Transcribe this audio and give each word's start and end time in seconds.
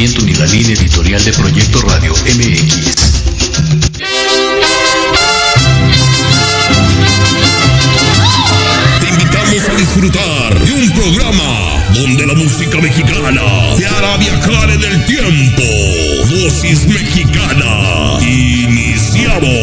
pensamiento 0.00 0.22
ni 0.22 0.32
la 0.34 0.46
línea 0.46 0.72
editorial 0.72 1.22
de 1.24 1.32
Proyecto 1.32 1.80
Radio 1.82 2.14
MX. 2.14 3.24
Te 9.00 9.08
invitamos 9.08 9.68
a 9.68 9.74
disfrutar 9.74 10.58
de 10.58 10.72
un 10.72 10.90
programa 10.92 11.84
donde 11.94 12.26
la 12.26 12.34
música 12.34 12.78
mexicana 12.78 13.42
te 13.76 13.86
hará 13.86 14.16
viajar 14.16 14.70
en 14.70 14.82
el 14.84 15.04
tiempo. 15.04 15.62
Dosis 16.30 16.86
mexicana. 16.86 18.18
Iniciamos. 18.22 19.60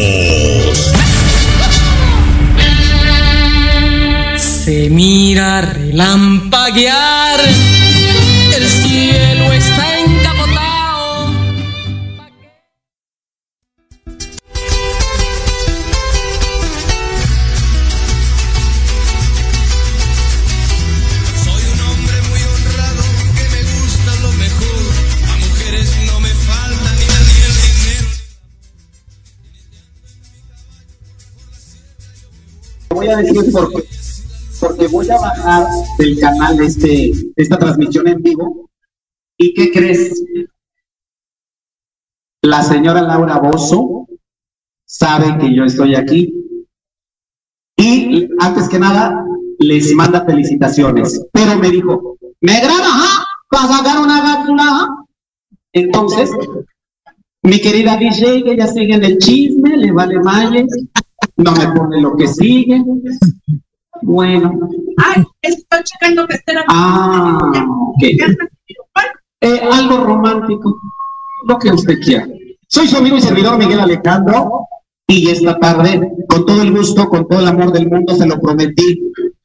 Se 4.36 4.88
mira 4.90 5.62
relampaguear, 5.62 7.40
voy 33.38 33.44
a 33.44 33.46
decir 33.46 33.52
por 33.52 33.72
qué. 33.72 33.88
Porque 34.60 34.88
voy 34.88 35.10
a 35.10 35.18
bajar 35.18 35.66
del 35.98 36.18
canal 36.18 36.60
este, 36.60 36.88
de 36.88 37.32
esta 37.36 37.58
transmisión 37.58 38.08
en 38.08 38.22
vivo. 38.22 38.68
¿Y 39.36 39.54
qué 39.54 39.70
crees? 39.70 40.22
La 42.42 42.62
señora 42.62 43.02
Laura 43.02 43.38
Bozo 43.38 44.06
sabe 44.84 45.38
que 45.38 45.54
yo 45.54 45.64
estoy 45.64 45.94
aquí. 45.94 46.34
Y 47.76 48.28
antes 48.40 48.68
que 48.68 48.78
nada, 48.78 49.24
les 49.60 49.92
manda 49.94 50.24
felicitaciones. 50.24 51.24
Pero 51.32 51.56
me 51.58 51.70
dijo, 51.70 52.16
¿me 52.40 52.60
graba, 52.60 52.86
ajá? 52.86 53.24
¿Para 53.48 53.68
sacar 53.68 54.00
una 54.00 54.18
ajá?". 54.18 54.88
Entonces, 55.72 56.30
mi 57.42 57.60
querida 57.60 57.96
DJ, 57.96 58.42
que 58.42 58.52
ella 58.52 58.66
sigue 58.66 58.94
en 58.94 59.04
el 59.04 59.18
chisme, 59.18 59.76
le 59.76 59.92
vale 59.92 60.18
malle, 60.18 60.66
no 61.38 61.52
me 61.52 61.68
pone 61.72 62.00
lo 62.00 62.16
que 62.16 62.28
sigue. 62.28 62.84
Bueno, 64.02 64.52
Ay, 64.96 65.24
estoy 65.42 65.80
checando 65.84 66.26
que 66.26 66.34
esté 66.34 66.52
la 66.54 66.64
ah, 66.68 67.38
ok. 67.88 68.02
Eh, 69.40 69.60
algo 69.72 69.98
romántico, 70.04 70.76
lo 71.46 71.58
que 71.58 71.72
usted 71.72 72.00
quiera. 72.00 72.26
Soy 72.68 72.88
su 72.88 72.96
amigo 72.96 73.16
y 73.16 73.22
servidor 73.22 73.56
Miguel 73.56 73.80
Alejandro 73.80 74.66
y 75.06 75.30
esta 75.30 75.58
tarde, 75.58 76.12
con 76.28 76.44
todo 76.44 76.62
el 76.62 76.72
gusto, 76.72 77.08
con 77.08 77.26
todo 77.28 77.40
el 77.40 77.48
amor 77.48 77.72
del 77.72 77.88
mundo, 77.88 78.14
se 78.14 78.26
lo 78.26 78.40
prometí 78.40 79.00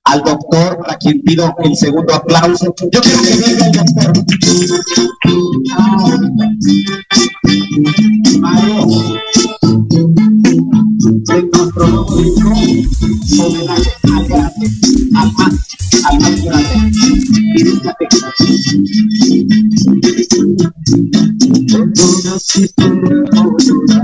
al 0.06 0.22
doctor, 0.24 0.80
a 0.88 0.98
quien 0.98 1.22
pido 1.22 1.56
el 1.64 1.76
segundo 1.76 2.14
aplauso. 2.14 2.74
Yo 2.92 3.00
quiero 3.02 3.22
que 3.22 3.36
venga 3.36 3.66
el 3.66 3.72
doctor. 3.72 4.14
Mario, 8.40 8.88
de 11.04 11.12
disco, 11.12 11.68
homenaje 13.40 13.92
al 14.04 14.26
grande, 14.28 14.68
al 15.16 15.34
más, 15.34 15.54
al 16.06 16.20
más. 16.20 16.32
Y 17.34 17.64
si 22.40 22.68
te 22.70 22.84
hago 22.84 23.58
llorar. 23.58 24.04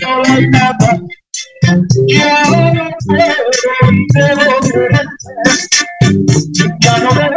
sola 0.00 0.40
nada. 0.50 1.00
Y 2.06 2.20
ahora 2.20 2.96
debo 4.14 4.60
quererte. 4.60 5.16
Ya 6.80 6.98
no 6.98 7.10
me 7.14 7.30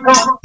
No 0.00 0.38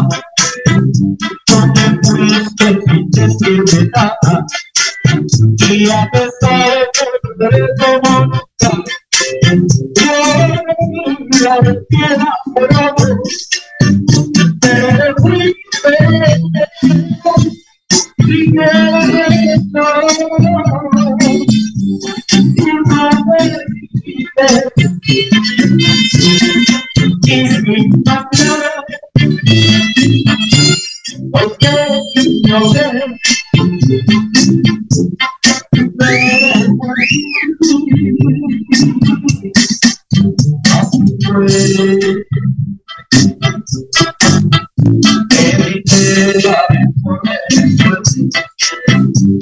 mi 0.00 0.18
culpa, 1.16 1.36
no 1.50 1.72
te 1.72 1.84
fuiste 2.08 2.66
sin 2.86 3.10
decirme 3.10 3.90
nada. 3.94 4.46
Y 5.70 5.90
a 5.90 6.10
pesar 6.12 6.70
de 6.70 7.30
perder 7.38 7.68
como 7.78 8.12
nunca, 8.24 8.70
yo 11.40 11.62
me 11.62 11.72
quiera 11.88 12.30
por 12.54 12.68
amor. 12.74 13.22
what 31.32 31.56
yo 32.46 32.58
sé 32.72 32.82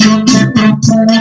Yo 0.01 0.25
te 0.25 0.41
propongo 0.53 1.21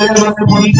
y 0.00 0.72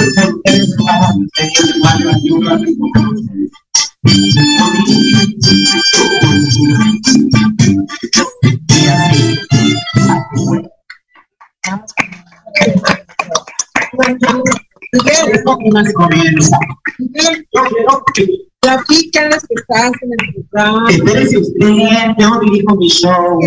Platícales 18.61 19.43
que 19.49 19.55
estás 19.55 19.93
en 20.03 20.11
usted, 21.39 22.15
yo 22.19 22.41
dirijo 22.41 22.77
mi 22.77 22.89
show. 22.89 23.41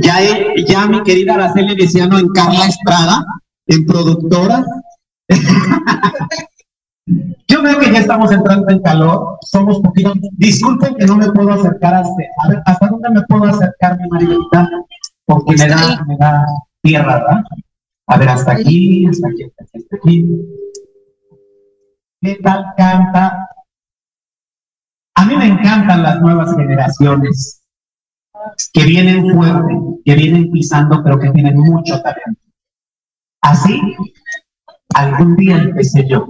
Ya, 0.00 0.22
he- 0.22 0.64
ya 0.64 0.86
mi 0.86 1.02
querida 1.02 1.34
Araceli 1.34 1.74
Veciano 1.76 2.18
en 2.18 2.28
Carla 2.28 2.66
Estrada, 2.66 3.24
en 3.66 3.86
productora. 3.86 4.64
Yo 7.48 7.62
veo 7.62 7.78
que 7.78 7.92
ya 7.92 8.00
estamos 8.00 8.32
entrando 8.32 8.68
en 8.68 8.80
calor, 8.82 9.38
somos 9.42 9.80
poquito. 9.80 10.12
Disculpen 10.32 10.96
que 10.96 11.06
no 11.06 11.16
me 11.16 11.30
puedo 11.30 11.52
acercar 11.52 11.94
hasta, 11.94 12.10
a 12.44 12.48
ver, 12.48 12.62
¿hasta 12.66 12.88
dónde 12.88 13.10
me 13.10 13.22
puedo 13.22 13.44
acercar, 13.44 13.96
mi 14.00 14.08
Marilita? 14.08 14.68
Porque 15.24 15.54
me 15.56 15.68
da, 15.68 16.04
me 16.06 16.16
da 16.16 16.44
tierra, 16.82 17.18
¿verdad? 17.18 17.44
A 18.08 18.18
ver, 18.18 18.28
hasta 18.28 18.52
aquí, 18.52 19.06
hasta 19.06 19.28
aquí, 19.28 19.44
hasta 19.44 19.62
aquí, 19.64 19.78
hasta 19.84 19.96
aquí. 19.96 20.30
¿Qué 22.20 22.34
tal 22.42 22.64
canta? 22.76 23.48
A 25.14 25.24
mí 25.26 25.36
me 25.36 25.46
encantan 25.46 26.02
las 26.02 26.20
nuevas 26.20 26.54
generaciones 26.56 27.62
que 28.72 28.84
vienen 28.84 29.34
fuerte, 29.34 29.74
que 30.04 30.14
vienen 30.14 30.50
pisando, 30.50 31.02
pero 31.02 31.18
que 31.18 31.30
tienen 31.30 31.56
mucho 31.56 32.00
talento. 32.02 32.40
Así, 33.42 33.80
algún 34.94 35.36
día 35.36 35.58
empecé 35.58 36.06
yo, 36.08 36.26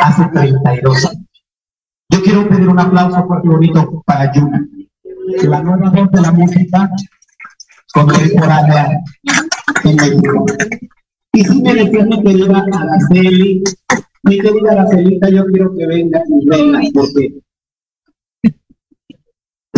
hace 0.00 0.24
32 0.32 1.06
años. 1.06 1.22
Yo 2.10 2.22
quiero 2.22 2.48
pedir 2.48 2.68
un 2.68 2.78
aplauso 2.78 3.26
fuerte 3.26 3.48
bonito 3.48 4.02
para 4.06 4.32
Yuna, 4.32 4.66
la 5.42 5.62
nueva 5.62 5.90
voz 5.90 6.10
de 6.10 6.20
la 6.20 6.32
música 6.32 6.90
contemporánea 7.92 9.00
en 9.84 9.96
México. 9.96 10.46
Y 11.32 11.44
si 11.44 11.62
me 11.62 11.74
decía 11.74 12.04
mi 12.04 12.22
querida 12.22 12.64
Araceli, 12.72 13.62
mi 14.22 14.38
querida 14.40 14.72
Aracelita, 14.72 15.28
yo 15.28 15.46
quiero 15.46 15.74
que 15.76 15.86
vengas 15.86 16.22
y 16.28 16.46
vengas, 16.46 16.86
porque 16.94 17.40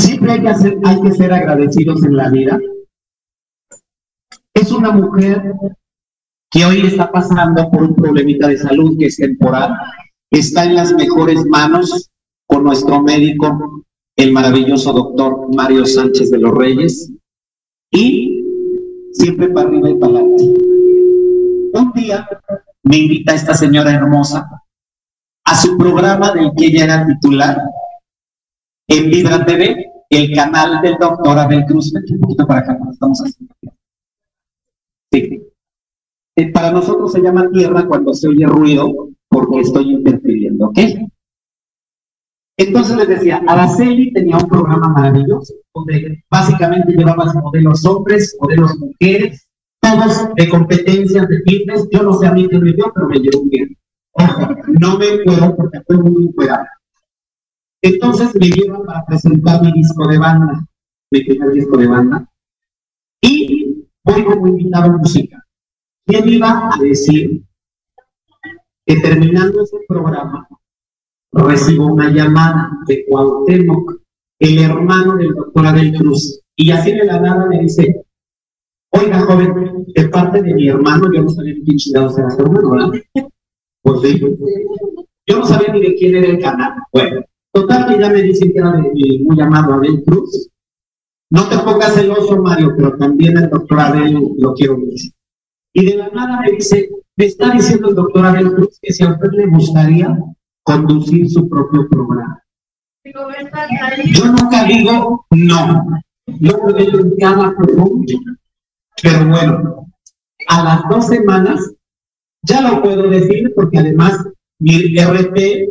siempre 0.01 0.33
hay 0.33 0.41
que, 0.43 0.49
hacer- 0.49 0.79
hay 0.85 1.01
que 1.01 1.13
ser 1.13 1.33
agradecidos 1.33 2.03
en 2.05 2.17
la 2.17 2.29
vida. 2.31 2.59
Es 4.55 4.73
una 4.73 4.91
mujer 4.91 5.53
que 6.51 6.65
hoy 6.65 6.81
está 6.87 7.11
pasando 7.11 7.71
por 7.71 7.83
un 7.85 7.95
problemita 7.95 8.49
de 8.49 8.59
salud 8.59 8.97
que 8.99 9.07
es 9.07 9.17
temporal, 9.17 9.75
está 10.31 10.65
en 10.65 10.75
las 10.75 10.93
mejores 10.93 11.45
manos 11.47 12.11
con 12.47 12.65
nuestro 12.65 13.01
médico, 13.03 13.85
el 14.17 14.33
maravilloso 14.33 14.93
doctor 14.93 15.55
Mario 15.55 15.87
Sánchez 15.87 16.31
de 16.31 16.39
los 16.39 16.53
Reyes, 16.53 17.13
y 17.93 18.45
siempre 19.13 19.49
para 19.49 19.69
arriba 19.69 19.91
y 19.91 19.95
para 19.99 20.13
adelante. 20.15 20.45
Un 21.73 21.93
día 21.95 22.29
me 22.83 22.99
invita 22.99 23.35
esta 23.35 23.55
señora 23.55 23.93
hermosa 23.93 24.49
a 25.45 25.57
su 25.57 25.77
programa 25.79 26.33
del 26.33 26.51
que 26.57 26.67
ella 26.67 26.85
era 26.85 27.07
titular 27.07 27.63
en 28.89 29.11
Vibra 29.11 29.47
TV, 29.47 29.90
el 30.11 30.35
canal 30.35 30.83
del 30.83 30.97
doctor 30.99 31.39
Abel 31.39 31.65
Cruz. 31.65 31.93
Un 31.95 32.21
poquito 32.21 32.47
para 32.47 32.61
acá, 32.61 32.79
estamos 32.91 33.19
haciendo. 33.21 33.55
Sí. 35.13 35.43
Eh, 36.37 36.53
Para 36.53 36.71
nosotros 36.71 37.13
se 37.13 37.21
llama 37.21 37.51
tierra 37.51 37.87
cuando 37.87 38.13
se 38.13 38.29
oye 38.29 38.47
ruido 38.47 39.09
porque 39.29 39.61
estoy 39.61 39.93
interfiriendo, 39.93 40.67
¿ok? 40.67 40.79
Entonces 42.57 42.97
les 42.97 43.09
decía, 43.09 43.43
Araceli 43.47 44.13
tenía 44.13 44.37
un 44.37 44.49
programa 44.49 44.89
maravilloso 44.89 45.55
donde 45.75 46.23
básicamente 46.31 46.93
llevaba 46.93 47.33
modelos 47.33 47.85
hombres, 47.87 48.37
modelos 48.39 48.79
mujeres, 48.79 49.49
todos 49.81 50.29
de 50.37 50.49
competencias 50.49 51.27
de 51.29 51.41
fitness. 51.47 51.89
Yo 51.91 52.03
no 52.03 52.13
sé 52.15 52.27
a 52.27 52.33
mí 52.33 52.49
qué 52.49 52.59
me 52.59 52.73
dio, 52.73 52.93
pero 52.95 53.09
me 53.09 53.19
llevó 53.19 53.45
bien. 53.45 53.77
No 54.81 54.99
me 54.99 55.07
puedo 55.25 55.57
porque 55.57 55.81
fue 55.87 55.97
muy 55.97 56.25
encuerado. 56.25 56.67
Entonces 57.83 58.35
me 58.35 58.49
llevan 58.49 58.85
para 58.85 59.05
presentar 59.07 59.63
mi 59.63 59.73
disco 59.73 60.07
de 60.09 60.19
banda, 60.19 60.67
mi 61.11 61.25
primer 61.25 61.53
disco 61.53 61.77
de 61.77 61.87
banda, 61.87 62.31
y 63.23 63.87
voy 64.05 64.25
como 64.25 64.49
invitado 64.49 64.93
a 64.93 64.97
música. 64.99 65.47
¿Quién 66.07 66.29
iba 66.29 66.71
a 66.73 66.79
decir 66.79 67.43
que 68.87 68.97
terminando 69.01 69.63
ese 69.63 69.79
programa 69.89 70.49
recibo 71.33 71.87
una 71.87 72.11
llamada 72.11 72.71
de 72.87 73.05
Cuauhtémoc, 73.09 74.01
el 74.41 74.59
hermano 74.59 75.17
del 75.17 75.35
doctor 75.35 75.67
Abel 75.67 75.93
Cruz, 75.97 76.43
y 76.57 76.71
así 76.71 76.93
de 76.93 77.05
la 77.05 77.21
nada 77.21 77.47
me 77.47 77.61
dice, 77.61 78.05
oiga 78.91 79.21
joven, 79.21 79.87
de 79.95 80.09
parte 80.09 80.43
de 80.43 80.55
mi 80.55 80.69
hermano, 80.69 81.11
yo 81.15 81.23
no 81.23 81.29
sabía 81.29 81.55
quién 81.65 81.77
chingados 81.77 82.19
era 82.19 82.31
su 82.31 82.43
hermano, 82.43 82.71
¿verdad? 82.71 82.91
Pues 83.83 84.01
sí, 84.03 84.21
yo 85.27 85.39
no 85.39 85.47
sabía 85.47 85.73
ni 85.73 85.81
de 85.81 85.95
quién 85.95 86.17
era 86.17 86.27
el 86.27 86.41
canal. 86.41 86.75
Bueno, 86.93 87.25
total 87.53 87.87
que 87.87 88.01
ya 88.01 88.11
me 88.11 88.23
dicen 88.23 88.53
que 88.53 88.59
era 88.59 88.73
de 88.73 88.91
mi 88.93 89.19
muy 89.21 89.41
amado 89.41 89.75
Abel 89.75 90.03
Cruz. 90.05 90.49
No 91.31 91.49
te 91.49 91.59
pongas 91.59 91.95
celoso, 91.95 92.43
Mario, 92.43 92.75
pero 92.77 92.97
también 92.97 93.37
el 93.37 93.51
doctor 93.51 93.81
Abel 93.81 94.19
lo 94.39 94.55
quiero 94.55 94.79
mucho. 94.79 95.09
Y 95.73 95.87
de 95.87 95.97
la 95.97 96.09
nada 96.09 96.41
me 96.41 96.51
dice, 96.53 96.91
me 97.17 97.27
está 97.27 97.51
diciendo 97.53 97.91
el 97.91 97.95
doctor 97.95 98.27
Abel 98.27 98.53
Cruz 98.55 98.79
que 98.83 98.93
si 98.93 99.05
a 99.05 99.13
usted 99.13 99.31
le 99.33 99.47
gustaría 99.47 100.19
conducir 100.63 101.29
su 101.31 101.49
propio 101.49 101.89
programa. 101.89 102.43
Yo 103.05 104.27
nunca 104.27 104.65
digo 104.65 105.27
no. 105.31 106.03
Yo 106.27 106.61
puedo 106.61 107.17
cada 107.19 107.55
mucho. 107.77 108.19
Pero 109.03 109.29
bueno, 109.29 109.87
a 110.49 110.65
las 110.65 110.89
dos 110.89 111.07
semanas 111.07 111.73
ya 112.43 112.61
lo 112.61 112.83
puedo 112.83 113.09
decir 113.09 113.53
porque 113.55 113.79
además 113.79 114.25
mi 114.59 114.97
RP 114.97 115.69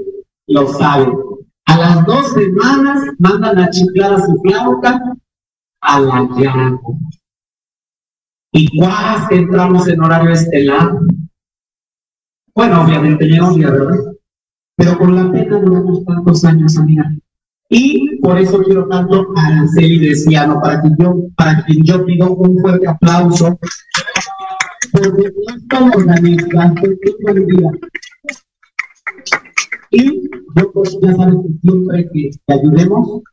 lo 0.48 0.68
sabe. 0.68 1.12
A 1.70 1.78
las 1.78 2.04
dos 2.04 2.34
semanas 2.34 3.04
mandan 3.20 3.60
a 3.60 3.70
chiflar 3.70 4.14
a 4.14 4.26
su 4.26 4.42
flauta 4.42 5.00
a 5.82 6.00
la 6.00 6.28
llave. 6.36 6.80
Y 8.52 8.80
cuás 8.80 9.30
entramos 9.30 9.88
en 9.88 10.02
horario 10.02 10.32
estelar. 10.32 10.98
Bueno, 12.56 12.82
obviamente 12.82 13.30
ya 13.30 13.38
novia, 13.38 13.70
¿verdad? 13.70 14.00
Pero 14.78 14.98
con 14.98 15.16
la 15.16 15.32
pena 15.32 15.60
duramos 15.60 16.04
tantos 16.06 16.44
años, 16.44 16.76
amiga. 16.76 17.06
Y 17.70 18.20
por 18.20 18.40
eso 18.40 18.64
quiero 18.64 18.88
tanto 18.88 19.28
a 19.36 19.46
Araceli 19.46 20.12
para 20.64 20.82
que 20.82 20.90
yo, 20.98 21.16
para 21.36 21.66
que 21.66 21.82
yo 21.84 22.04
pido 22.04 22.32
un 22.32 22.58
fuerte 22.62 22.88
aplauso. 22.88 23.60
Porque 24.92 25.32
esto 25.48 25.86
organiza, 25.96 26.74
buen 27.22 27.46
día. 27.46 27.72
Y 29.92 30.30
yo, 30.56 30.72
pues, 30.74 30.98
ya 31.02 31.14
sabes 31.16 31.36
que 31.36 31.60
siempre 31.62 32.10
que 32.12 32.32
te 32.46 32.54
ayudemos, 32.54 33.24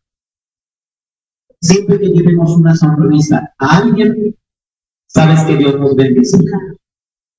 siempre 1.60 1.98
que 1.98 2.08
llevemos 2.08 2.56
una 2.56 2.74
sonrisa 2.74 3.52
a 3.58 3.78
alguien, 3.78 4.36
sabes 5.06 5.42
que 5.44 5.56
Dios 5.56 5.78
nos 5.78 5.94
bendice. 5.96 6.38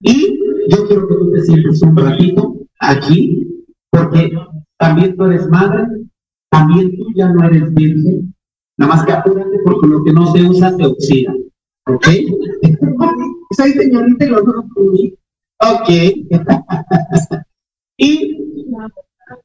Y 0.02 0.40
yo 0.70 0.88
quiero 0.88 1.08
que 1.08 1.16
tú 1.16 1.32
te 1.32 1.42
sientes 1.44 1.82
un 1.82 1.98
ratito 1.98 2.58
aquí, 2.80 3.66
porque 3.90 4.32
también 4.78 5.16
tú 5.16 5.26
eres 5.26 5.48
madre, 5.48 5.86
también 6.52 6.96
tú 6.98 7.08
ya 7.16 7.30
no 7.30 7.44
eres 7.46 7.74
virgen, 7.74 8.34
nada 8.78 8.96
más 8.96 9.06
que 9.06 9.14
apúrate 9.14 9.58
porque 9.66 9.88
lo 9.88 10.04
que 10.04 10.14
no 10.14 10.32
se 10.32 10.44
usa 10.44 10.76
se 10.76 10.86
oxida. 10.86 11.34
¿Ok? 11.88 12.08
Soy 13.58 13.72
señorita 13.72 14.26
y 14.26 14.30
lo 14.30 14.42
no 14.42 14.70
Ok. 15.60 15.90
y 17.98 18.38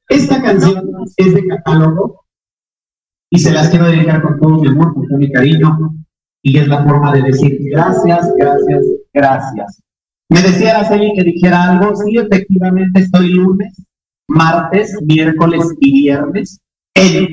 esta 0.09 0.43
canción 0.43 0.91
es 1.17 1.35
de 1.35 1.47
catálogo 1.47 2.25
y 3.31 3.39
se 3.39 3.53
las 3.53 3.71
quiero 3.71 3.87
dedicar 3.87 4.23
con 4.23 4.39
todo 4.41 4.61
mi 4.61 4.69
amor, 4.69 4.93
con 4.95 5.09
todo 5.09 5.19
mi 5.19 5.31
cariño. 5.33 5.95
Y 6.45 6.59
es 6.59 6.67
la 6.69 6.85
forma 6.85 7.13
de 7.13 7.23
decir 7.23 7.59
gracias, 7.71 8.31
gracias, 8.37 8.85
gracias. 9.15 9.81
Me 10.29 10.43
decía 10.43 10.77
Araceli 10.77 11.13
que 11.15 11.25
dijera 11.25 11.71
algo. 11.71 11.95
Sí, 11.95 12.17
efectivamente 12.17 13.01
estoy 13.01 13.29
lunes, 13.29 13.75
martes, 14.29 14.99
miércoles 15.03 15.65
y 15.81 15.93
viernes. 15.93 16.59
¿En? 16.95 17.29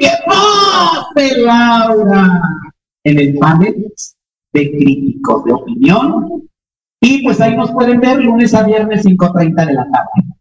En 3.03 3.19
el 3.19 3.37
panel 3.39 3.91
de 4.53 4.71
críticos 4.71 5.43
de 5.45 5.53
opinión. 5.53 6.43
Y 7.01 7.23
pues 7.23 7.39
ahí 7.41 7.55
nos 7.55 7.71
pueden 7.71 7.99
ver 7.99 8.21
lunes 8.21 8.53
a 8.53 8.63
viernes 8.63 9.05
5.30 9.05 9.65
de 9.65 9.73
la 9.73 9.89
tarde. 9.89 10.38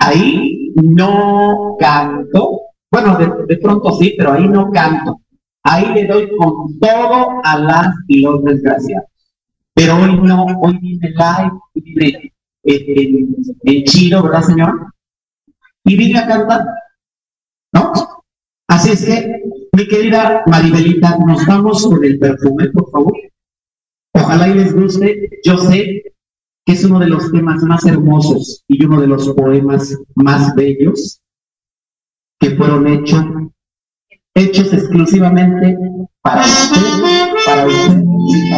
Ahí 0.00 0.72
no 0.76 1.76
canto. 1.78 2.62
Bueno, 2.90 3.16
de, 3.46 3.56
pronto 3.58 3.92
sí, 3.92 4.14
pero 4.16 4.32
ahí 4.32 4.48
no 4.48 4.70
canto. 4.70 5.20
Ahí 5.62 5.94
le 5.94 6.06
doy 6.06 6.28
con 6.36 6.78
todo 6.78 7.40
a 7.44 7.58
las 7.58 7.94
y 8.08 8.22
los 8.22 8.42
desgraciados. 8.42 9.06
Pero 9.74 9.96
hoy 9.96 10.18
no, 10.22 10.46
hoy 10.62 10.78
viene 10.78 11.10
live, 11.10 11.52
viene 11.74 12.32
en, 12.64 13.36
en 13.62 13.84
chido, 13.84 14.22
¿verdad, 14.22 14.42
señor? 14.42 14.92
Y 15.84 15.96
vine 15.96 16.18
a 16.18 16.26
cantar, 16.26 16.64
¿no? 17.72 17.92
Así 18.68 18.92
es 18.92 19.04
que, 19.04 19.42
mi 19.72 19.86
querida 19.86 20.42
Maribelita, 20.46 21.18
nos 21.26 21.46
vamos 21.46 21.86
con 21.86 22.02
el 22.04 22.18
perfume, 22.18 22.68
por 22.70 22.90
favor. 22.90 23.12
Ojalá 24.14 24.48
y 24.48 24.54
les 24.54 24.74
guste. 24.74 25.28
Yo 25.44 25.58
sé 25.58 26.02
que 26.64 26.72
es 26.72 26.84
uno 26.84 26.98
de 26.98 27.08
los 27.08 27.30
temas 27.32 27.62
más 27.62 27.84
hermosos 27.86 28.64
y 28.68 28.84
uno 28.84 29.00
de 29.00 29.06
los 29.06 29.28
poemas 29.30 29.96
más 30.14 30.54
bellos 30.54 31.20
que 32.38 32.50
fueron 32.56 32.86
hechos 32.86 33.24
hechos 34.34 34.72
exclusivamente 34.72 35.76
para 36.22 36.42
usted, 36.42 36.80
para 37.44 37.66
usted. 37.66 38.04
y 38.32 38.50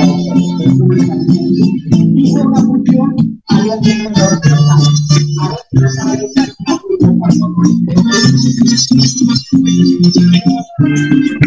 para 10.73 11.42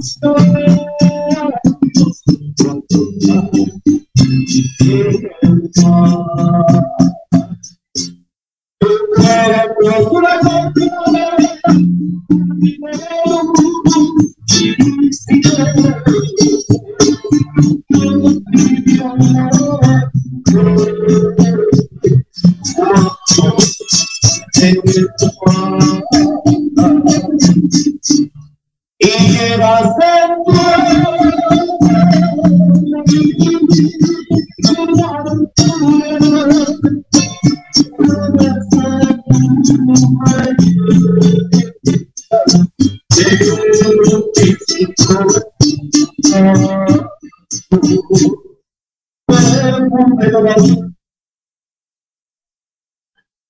Story. 0.00 0.67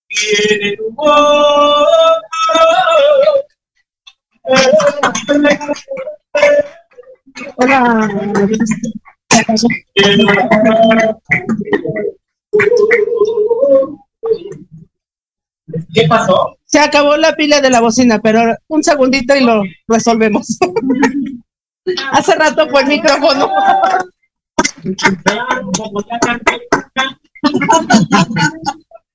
Tienen 0.09 0.79
un 0.81 0.95
amor 0.99 1.79
¿Qué 15.93 16.09
pasó? 16.09 16.57
Se 16.65 16.79
acabó 16.79 17.17
la 17.17 17.35
pila 17.35 17.61
de 17.61 17.71
la 17.71 17.81
bocina, 17.81 18.19
pero 18.21 18.57
un 18.69 18.83
segundito 18.83 19.37
y 19.37 19.45
lo 19.45 19.63
resolvemos. 19.87 20.59
Hace 22.13 22.35
rato 22.35 22.69
fue 22.69 22.83
el 22.83 22.89
micrófono. 22.89 23.51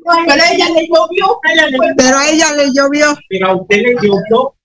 Pero 0.05 0.43
a 0.43 0.51
ella 0.51 0.69
le 0.69 0.87
llovió. 0.87 1.39
Pero 1.97 2.17
a 2.17 2.29
ella 2.29 2.53
le 2.53 2.71
llovió. 2.73 3.17
Pero 3.29 3.47
a 3.47 3.55
usted 3.55 3.77
le 3.77 3.93
llovió 3.95 4.55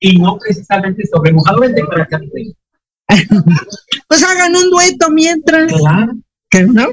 y 0.00 0.18
no 0.18 0.38
precisamente 0.38 1.06
sobre 1.06 1.32
mojado 1.32 1.60
vente 1.60 1.84
para 1.84 2.04
acá. 2.04 2.20
Pues 4.06 4.22
hagan 4.22 4.54
un 4.54 4.70
dueto 4.70 5.10
mientras. 5.10 5.72
Claro. 5.72 6.12
¿Qué 6.50 6.62
no? 6.62 6.88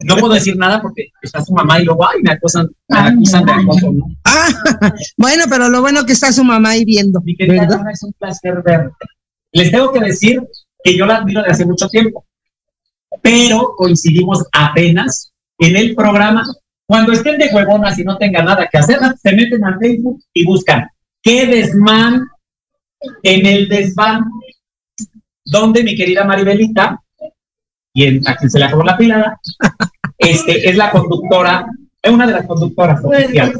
No 0.00 0.16
puedo 0.16 0.34
decir 0.34 0.56
nada 0.56 0.82
porque 0.82 1.08
está 1.22 1.42
su 1.42 1.52
mamá 1.52 1.80
y 1.80 1.84
luego 1.84 2.06
ay, 2.06 2.20
me 2.22 2.32
acusan, 2.32 2.68
me 2.88 2.98
acusan 2.98 3.46
de 3.46 3.52
acoso, 3.52 3.92
¿no? 3.92 4.06
Ah, 4.24 4.48
bueno, 5.16 5.44
pero 5.48 5.68
lo 5.68 5.80
bueno 5.80 6.04
que 6.04 6.12
está 6.12 6.32
su 6.32 6.44
mamá 6.44 6.70
ahí 6.70 6.84
viendo. 6.84 7.20
Mi 7.22 7.34
querida 7.34 7.62
¿verdad? 7.62 7.90
Es 7.90 8.02
un 8.02 8.12
placer 8.12 8.62
verte. 8.62 9.06
Les 9.52 9.70
tengo 9.70 9.92
que 9.92 10.00
decir 10.00 10.42
que 10.82 10.96
yo 10.96 11.06
la 11.06 11.16
admiro 11.16 11.42
de 11.42 11.50
hace 11.50 11.64
mucho 11.64 11.88
tiempo. 11.88 12.26
pero 13.22 13.74
coincidimos 13.76 14.44
apenas 14.52 15.32
en 15.58 15.76
el 15.76 15.94
programa. 15.94 16.44
Cuando 16.86 17.12
estén 17.12 17.38
de 17.38 17.48
huevonas 17.52 17.98
y 17.98 18.04
no 18.04 18.18
tengan 18.18 18.44
nada 18.44 18.68
que 18.70 18.78
hacer, 18.78 18.98
se 19.20 19.32
meten 19.32 19.64
a 19.64 19.78
Facebook 19.78 20.22
y 20.32 20.44
buscan 20.44 20.88
qué 21.22 21.46
desmán 21.46 22.26
en 23.22 23.46
el 23.46 23.68
desván, 23.68 24.24
donde 25.44 25.82
mi 25.82 25.96
querida 25.96 26.24
Maribelita, 26.24 27.00
y 27.92 28.04
en, 28.04 28.28
a 28.28 28.36
quien 28.36 28.50
se 28.50 28.58
le 28.58 28.66
acabó 28.66 28.82
la 28.82 28.96
pilada, 28.96 29.40
este, 30.18 30.68
es 30.68 30.76
la 30.76 30.90
conductora, 30.90 31.66
es 32.02 32.12
una 32.12 32.26
de 32.26 32.32
las 32.32 32.46
conductoras 32.46 33.02
oficiales. 33.04 33.58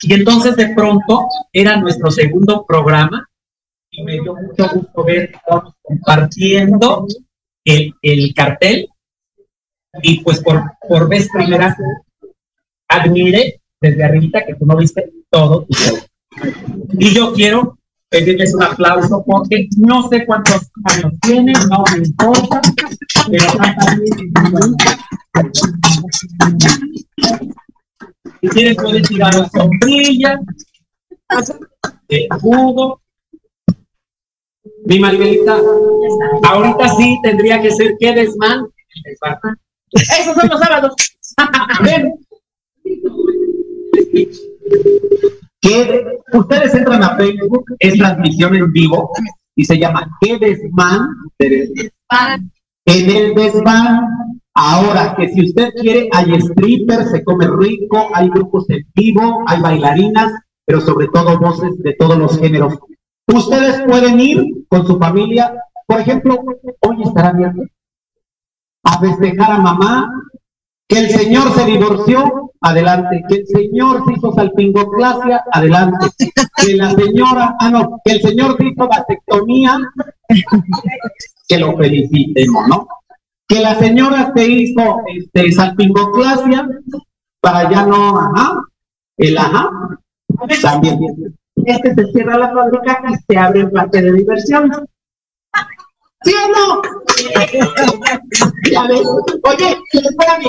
Y 0.00 0.12
entonces 0.12 0.56
de 0.56 0.74
pronto 0.74 1.26
era 1.52 1.76
nuestro 1.76 2.10
segundo 2.10 2.64
programa 2.66 3.28
y 3.90 4.02
me 4.02 4.14
dio 4.14 4.34
mucho 4.34 4.68
gusto 4.68 5.04
ver 5.04 5.32
compartiendo 5.82 7.06
el, 7.64 7.94
el 8.02 8.34
cartel 8.34 8.88
y 10.02 10.20
pues 10.20 10.40
por, 10.40 10.62
por 10.86 11.08
vez 11.08 11.28
primera 11.32 11.74
admiré 12.88 13.60
desde 13.80 14.04
arribita 14.04 14.44
que 14.44 14.54
tú 14.54 14.66
no 14.66 14.76
viste 14.76 15.12
todo 15.30 15.64
tu 15.64 15.74
show. 15.74 15.98
Y 16.98 17.14
yo 17.14 17.32
quiero 17.32 17.78
pedirles 18.08 18.54
un 18.54 18.62
aplauso 18.62 19.24
porque 19.26 19.68
no 19.78 20.08
sé 20.08 20.24
cuántos 20.24 20.70
años 20.84 21.12
tienen, 21.22 21.56
no 21.68 21.84
me 21.92 22.06
importa, 22.06 22.60
pero. 23.30 23.46
Si 28.40 28.48
quieren 28.48 28.76
pueden 28.76 29.02
tirar 29.02 29.34
la 29.34 29.48
sombrilla, 29.48 30.38
de 32.08 32.28
jugo. 32.40 33.00
Mi 34.86 34.98
Maribelita, 34.98 35.58
ahorita 36.42 36.88
sí 36.96 37.18
tendría 37.22 37.60
que 37.60 37.70
ser 37.70 37.94
que 37.98 38.12
desmán. 38.14 38.66
Esos 39.90 40.34
son 40.34 40.48
los 40.48 40.60
sábados. 40.60 40.94
Ven. 41.82 42.23
Que 45.60 46.04
ustedes 46.32 46.74
entran 46.74 47.02
a 47.02 47.16
Facebook, 47.16 47.64
es 47.78 47.98
transmisión 47.98 48.54
en 48.54 48.72
vivo 48.72 49.10
y 49.54 49.64
se 49.64 49.78
llama 49.78 50.08
¿Qué 50.20 50.38
desmán? 50.38 51.08
En 51.38 53.10
el 53.10 53.34
desván. 53.34 54.06
Ahora, 54.56 55.16
que 55.16 55.28
si 55.30 55.46
usted 55.46 55.70
quiere, 55.80 56.08
hay 56.12 56.40
strippers, 56.40 57.10
se 57.10 57.24
come 57.24 57.48
rico, 57.58 58.08
hay 58.14 58.28
grupos 58.28 58.70
en 58.70 58.86
vivo, 58.94 59.42
hay 59.46 59.60
bailarinas, 59.60 60.32
pero 60.64 60.80
sobre 60.80 61.08
todo 61.08 61.40
voces 61.40 61.76
de 61.78 61.94
todos 61.94 62.16
los 62.16 62.38
géneros. 62.38 62.78
Ustedes 63.26 63.82
pueden 63.82 64.20
ir 64.20 64.66
con 64.68 64.86
su 64.86 64.96
familia, 64.98 65.52
por 65.86 66.00
ejemplo, 66.00 66.44
hoy 66.80 67.02
estará 67.02 67.30
abierto 67.30 67.62
a 68.84 69.00
festejar 69.00 69.50
a 69.50 69.58
mamá, 69.58 70.10
que 70.88 70.98
el 70.98 71.10
señor 71.10 71.52
se 71.54 71.64
divorció, 71.64 72.52
adelante, 72.60 73.22
que 73.28 73.36
el 73.36 73.46
señor 73.46 74.02
se 74.04 74.12
hizo 74.12 74.32
salpingoclasia, 74.32 75.44
adelante, 75.52 76.06
que 76.56 76.74
la 76.74 76.90
señora, 76.90 77.56
ah 77.58 77.70
no, 77.70 78.00
que 78.04 78.12
el 78.12 78.22
señor 78.22 78.56
se 78.56 78.66
hizo 78.66 78.88
vasectomía, 78.88 79.78
que 81.48 81.58
lo 81.58 81.76
felicitemos, 81.76 82.68
¿no? 82.68 82.86
Que 83.46 83.60
la 83.60 83.74
señora 83.76 84.32
se 84.34 84.46
hizo 84.46 85.00
este, 85.06 85.52
salpingoclasia, 85.52 86.68
para 87.40 87.70
ya 87.70 87.86
no, 87.86 88.18
ajá, 88.18 88.64
el 89.18 89.38
ajá, 89.38 89.70
también. 90.62 90.98
Este 91.56 91.94
se 91.94 92.12
cierra 92.12 92.38
la 92.38 92.52
fábrica 92.52 93.02
y 93.10 93.14
se 93.32 93.38
abre 93.38 93.60
el 93.60 93.70
parque 93.70 94.02
de 94.02 94.12
diversión. 94.12 94.70
¿Sí 96.24 96.34
o 96.34 96.48
no? 96.48 96.82
Oye, 99.44 99.78
espérame, 99.92 100.48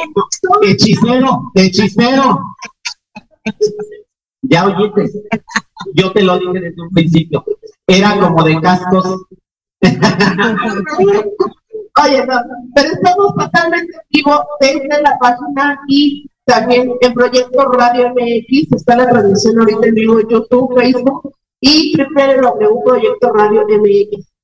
hechicero, 0.63 1.51
hechicero. 1.55 2.39
Ya 4.43 4.65
oíste, 4.65 5.11
yo 5.93 6.11
te 6.11 6.23
lo 6.23 6.39
dije 6.39 6.59
desde 6.59 6.81
un 6.81 6.89
principio, 6.91 7.45
era 7.87 8.19
como 8.19 8.43
de 8.43 8.59
cascos. 8.61 9.25
Oye, 12.03 12.25
no, 12.25 12.35
pero 12.75 12.89
estamos 12.89 13.33
totalmente 13.35 13.93
en 13.93 14.01
vivo 14.11 14.45
desde 14.59 15.01
la 15.01 15.17
página 15.19 15.79
y 15.87 16.29
también 16.45 16.91
en 17.01 17.13
Proyecto 17.13 17.71
Radio 17.71 18.09
MX. 18.09 18.73
Está 18.75 18.97
la 18.97 19.09
transmisión 19.09 19.59
ahorita 19.59 19.87
en 19.87 19.95
vivo 19.95 20.19
en 20.19 20.27
YouTube, 20.27 20.75
Facebook 20.77 21.33
y 21.61 21.95
www 21.97 22.83
Proyecto 22.83 23.31
Radio 23.33 23.65
MX. 23.67 24.34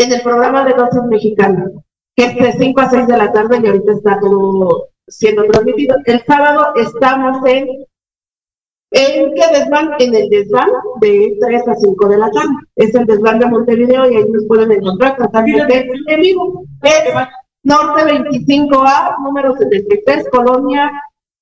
En 0.00 0.12
el 0.12 0.22
programa 0.22 0.64
de 0.64 0.72
Dosis 0.72 1.02
Mexicanos, 1.10 1.72
que 2.16 2.24
es 2.24 2.34
de 2.36 2.52
5 2.52 2.80
a 2.80 2.90
6 2.90 3.06
de 3.06 3.16
la 3.18 3.32
tarde 3.32 3.60
y 3.62 3.66
ahorita 3.66 3.92
está 3.92 4.18
todo 4.18 4.88
siendo 5.06 5.44
transmitido. 5.44 5.96
El 6.06 6.24
sábado 6.24 6.72
estamos 6.76 7.46
en 7.46 7.84
¿En 8.92 9.34
qué 9.34 9.42
desván? 9.52 9.90
En 9.98 10.14
el 10.14 10.28
desván 10.30 10.68
de 11.00 11.36
3 11.38 11.68
a 11.68 11.74
5 11.74 12.08
de 12.08 12.18
la 12.18 12.30
tarde. 12.30 12.48
Es 12.76 12.94
el 12.94 13.04
desván 13.04 13.38
de 13.38 13.46
Montevideo 13.46 14.10
y 14.10 14.16
ahí 14.16 14.24
nos 14.30 14.46
pueden 14.46 14.72
encontrar 14.72 15.16
totalmente 15.18 15.88
en 16.08 16.20
vivo. 16.20 16.64
Es 16.82 17.14
Norte 17.62 18.02
25A, 18.04 19.16
número 19.22 19.54
73, 19.54 20.28
Colonia 20.30 20.90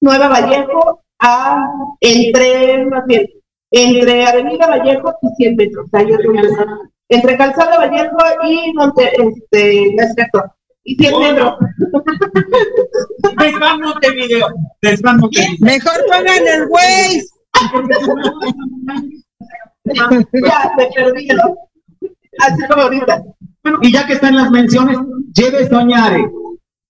Nueva 0.01 0.29
Vallejo, 0.29 1.01
a, 1.21 1.65
entre, 2.01 2.85
más 2.87 3.07
bien, 3.07 3.27
entre 3.71 4.27
Avenida 4.27 4.67
Vallejo 4.67 5.15
y 5.23 5.29
100 5.37 5.57
metros. 5.57 5.87
Ahí 5.93 6.11
es 6.11 6.19
donde. 6.19 6.49
Entre 7.09 7.37
Calzada 7.39 7.79
Vallejo 7.79 8.17
y 8.45 8.73
Monte, 8.75 9.11
este, 9.17 9.95
no 9.95 10.03
es 10.03 10.15
cierto, 10.15 10.45
y 10.85 10.95
100 10.97 11.21
metros. 11.21 11.55
Desván 13.39 13.81
Montevideo. 13.81 14.49
Desván 14.83 15.19
Montevideo. 15.19 15.57
Mejor 15.61 15.93
pongan 16.07 16.47
el 16.47 16.67
Waze. 16.69 17.27
ya, 19.85 20.73
me 20.77 20.87
perdí. 20.95 21.29
Así 22.41 22.63
como 22.69 22.83
ahorita. 22.83 23.23
Bueno, 23.63 23.79
y 23.83 23.93
ya 23.93 24.07
que 24.07 24.15
están 24.15 24.37
las 24.37 24.51
menciones, 24.51 24.99
lleve 25.35 25.69
Soñare. 25.69 26.31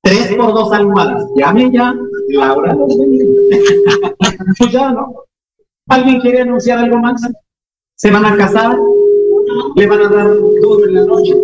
Tres 0.03 0.35
por 0.37 0.55
dos 0.55 0.73
almohadas. 0.73 1.25
Llame 1.37 1.71
ya. 1.73 1.95
Laura. 2.29 2.77
pues 4.59 4.73
ya, 4.73 4.93
¿no? 4.93 5.25
¿Alguien 5.89 6.21
quiere 6.21 6.43
anunciar 6.43 6.79
algo 6.79 6.99
más? 6.99 7.21
¿Se 7.97 8.11
van 8.11 8.25
a 8.27 8.37
casar? 8.37 8.79
¿Le 9.79 9.87
van 9.87 10.01
a 10.01 10.09
dar 10.09 10.27
duro 10.35 10.87
en 10.89 10.95
la 10.95 11.05
noche? 11.05 11.35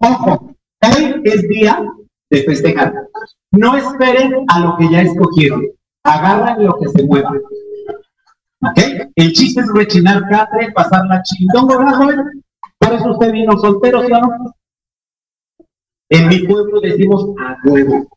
Ojo, 0.00 0.56
hoy 0.80 1.20
es 1.24 1.42
día 1.42 1.84
de 2.30 2.42
festejar. 2.44 2.94
No 3.50 3.76
esperen 3.76 4.46
a 4.48 4.60
lo 4.60 4.78
que 4.78 4.90
ya 4.90 5.02
escogieron. 5.02 5.66
Agarran 6.04 6.64
lo 6.64 6.78
que 6.78 6.88
se 6.88 7.04
mueva. 7.04 7.32
¿Ok? 8.62 9.10
El 9.14 9.32
chiste 9.34 9.60
es 9.60 9.68
rechinar 9.74 10.26
catre, 10.30 10.72
pasar 10.72 11.04
la 11.06 11.22
chingón, 11.22 11.66
¿verdad, 11.68 11.96
joven? 11.98 12.42
Por 12.78 12.94
eso 12.94 13.10
usted 13.10 13.30
vino 13.30 13.58
soltero, 13.58 14.00
¿sí 14.02 14.10
no? 14.10 14.54
En 16.08 16.28
mi 16.28 16.46
pueblo 16.46 16.80
decimos 16.80 17.26
a 17.40 17.58
huevo. 17.62 18.08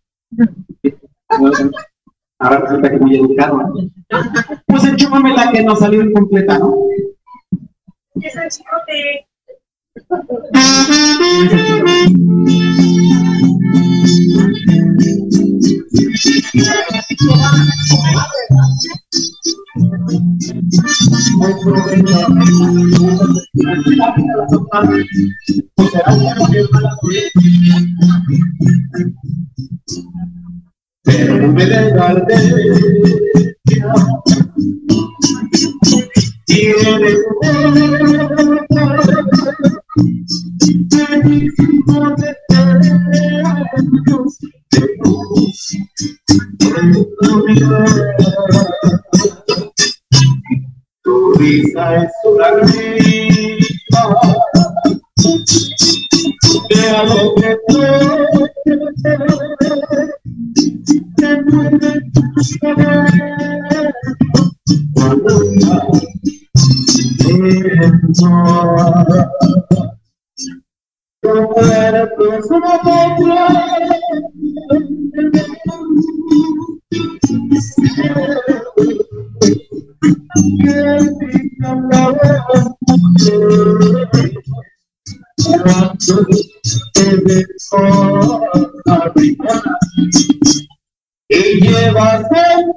Ahora 2.40 2.60
resulta 2.60 2.92
que 2.92 3.00
muy 3.00 3.18
educado. 3.18 3.58
¿no? 3.58 3.74
Pues 4.68 4.84
enchúfame 4.86 5.36
la 5.36 5.52
que 5.52 5.64
nos 5.64 5.80
salió 5.80 6.04
incompleta, 6.04 6.60
¿no? 6.60 6.76
Pero 8.14 8.30
me 11.84 12.04
de 12.04 12.18
Tienes 36.46 37.24
tu 51.04 51.34
risa 51.36 52.04
es 52.04 52.12
una 52.26 52.52
risa 52.64 54.04
de 56.70 56.90
algo 56.90 57.36
que 57.36 57.58
te 57.68 57.88
mueve 61.36 61.92
tu 62.14 62.44
ser 62.44 62.76
cuando 64.94 65.30
estás 65.54 66.08
Tu 71.22 71.32
cuerpo 71.54 72.24
es 72.34 72.46
una 72.52 72.74
y 91.30 91.60
llevas 91.60 92.24
en 92.32 92.68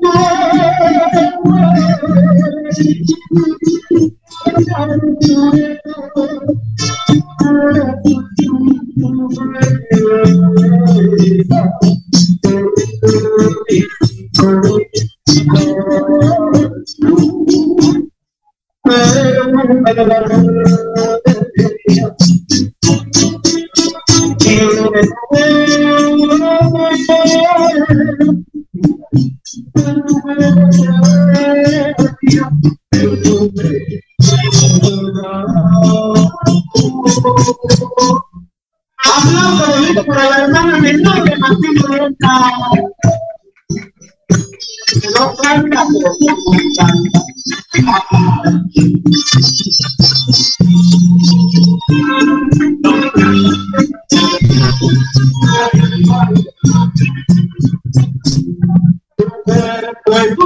Hablando 39.02 40.04
por 40.04 40.16
la 40.16 40.38
hermana 40.38 40.78
lenta. 40.78 41.14
No 45.14 45.34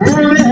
se 0.00 0.22
me 0.22 0.48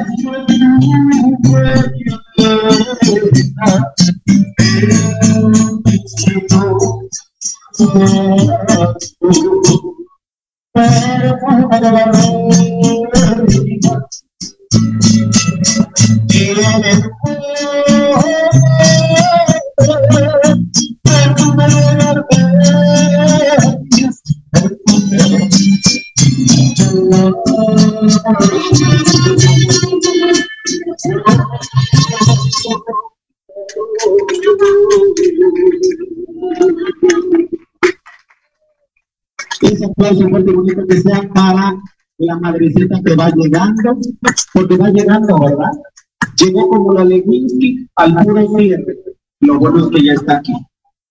Ese 39.86 39.92
aplauso 39.92 40.28
fuerte 40.28 40.52
bonito 40.52 40.86
que 40.86 41.00
sea 41.00 41.28
para 41.32 41.80
la 42.18 42.38
madrecita 42.38 43.00
que 43.04 43.14
va 43.14 43.30
llegando, 43.30 43.98
porque 44.52 44.76
va 44.76 44.88
llegando, 44.90 45.38
¿verdad? 45.38 45.72
Llegó 46.36 46.68
como 46.68 46.92
la 46.92 47.04
Lewinsky 47.04 47.88
al 47.96 48.14
puro 48.24 48.56
cierre. 48.56 48.98
Lo 49.40 49.58
bueno 49.58 49.84
es 49.84 49.90
que 49.90 50.04
ya 50.04 50.12
está 50.14 50.38
aquí. 50.38 50.52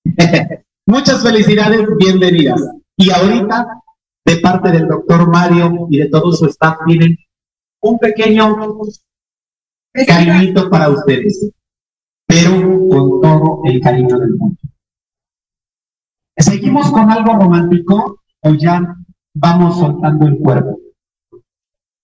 Muchas 0.88 1.24
felicidades, 1.24 1.88
bienvenidas. 1.98 2.62
Y 2.98 3.12
ahorita, 3.12 3.82
de 4.26 4.36
parte 4.38 4.72
del 4.72 4.88
doctor 4.88 5.28
Mario 5.30 5.88
y 5.90 6.00
de 6.00 6.10
todo 6.10 6.32
su 6.32 6.46
staff, 6.48 6.78
tienen 6.86 7.18
un 7.82 8.00
pequeño 8.00 8.58
cariñito 10.08 10.70
para 10.70 10.90
ustedes, 10.90 11.52
pero 12.26 12.52
con 12.90 13.22
todo 13.22 13.62
el 13.66 13.80
cariño 13.80 14.20
del 14.20 14.36
mundo. 14.36 14.58
¿Seguimos 16.38 16.92
con 16.92 17.10
algo 17.10 17.34
romántico 17.34 18.20
o 18.46 18.54
ya 18.54 18.96
vamos 19.34 19.80
soltando 19.80 20.28
el 20.28 20.38
cuerpo? 20.38 20.80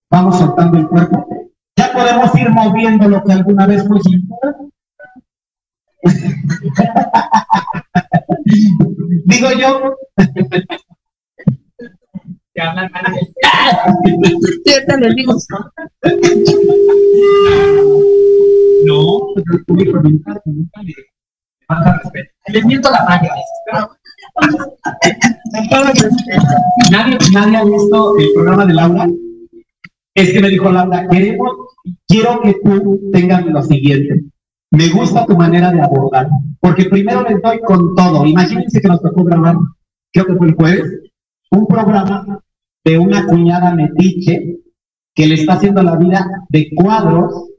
Vamos 0.09 0.39
soltando 0.39 0.77
el 0.77 0.87
cuerpo. 0.87 1.27
Ya 1.77 1.93
podemos 1.93 2.33
ir 2.35 2.49
moviendo 2.49 3.07
lo 3.07 3.23
que 3.23 3.33
alguna 3.33 3.67
vez 3.67 3.87
fue 3.87 4.01
cintura. 4.01 4.55
Digo 9.25 9.49
yo. 9.59 9.95
No, 18.85 19.19
pero 19.35 19.57
el 19.57 19.65
público 19.65 19.99
nunca, 20.01 20.41
nunca 20.45 20.81
le 20.83 20.93
falta 21.65 21.99
respeto. 22.03 22.31
Les 22.47 22.65
miento 22.65 22.91
la 22.91 23.05
magia. 23.05 23.33
¿Nadie, 26.91 27.17
nadie 27.33 27.57
ha 27.57 27.63
visto 27.63 28.17
el 28.17 28.33
programa 28.33 28.65
de 28.65 28.73
Laura. 28.73 29.07
Es 30.13 30.33
que 30.33 30.41
me 30.41 30.49
dijo 30.49 30.69
Laura, 30.71 31.07
queremos, 31.07 31.51
quiero 32.07 32.41
que 32.41 32.55
tú 32.63 32.99
tengas 33.11 33.45
lo 33.45 33.61
siguiente. 33.63 34.23
Me 34.71 34.87
gusta 34.89 35.25
tu 35.25 35.35
manera 35.35 35.71
de 35.71 35.81
abordar, 35.81 36.29
porque 36.59 36.85
primero 36.85 37.23
les 37.23 37.41
doy 37.41 37.59
con 37.59 37.93
todo. 37.95 38.25
Imagínense 38.25 38.81
que 38.81 38.87
nos 38.87 39.01
tocó 39.01 39.23
grabar, 39.23 39.55
creo 40.13 40.25
que 40.25 40.35
fue 40.35 40.47
el 40.47 40.55
jueves, 40.55 41.01
un 41.51 41.67
programa 41.67 42.41
de 42.83 42.97
una 42.97 43.25
cuñada 43.27 43.75
metiche 43.75 44.59
que 45.13 45.27
le 45.27 45.35
está 45.35 45.53
haciendo 45.53 45.83
la 45.83 45.97
vida 45.97 46.25
de 46.49 46.69
cuadros 46.73 47.49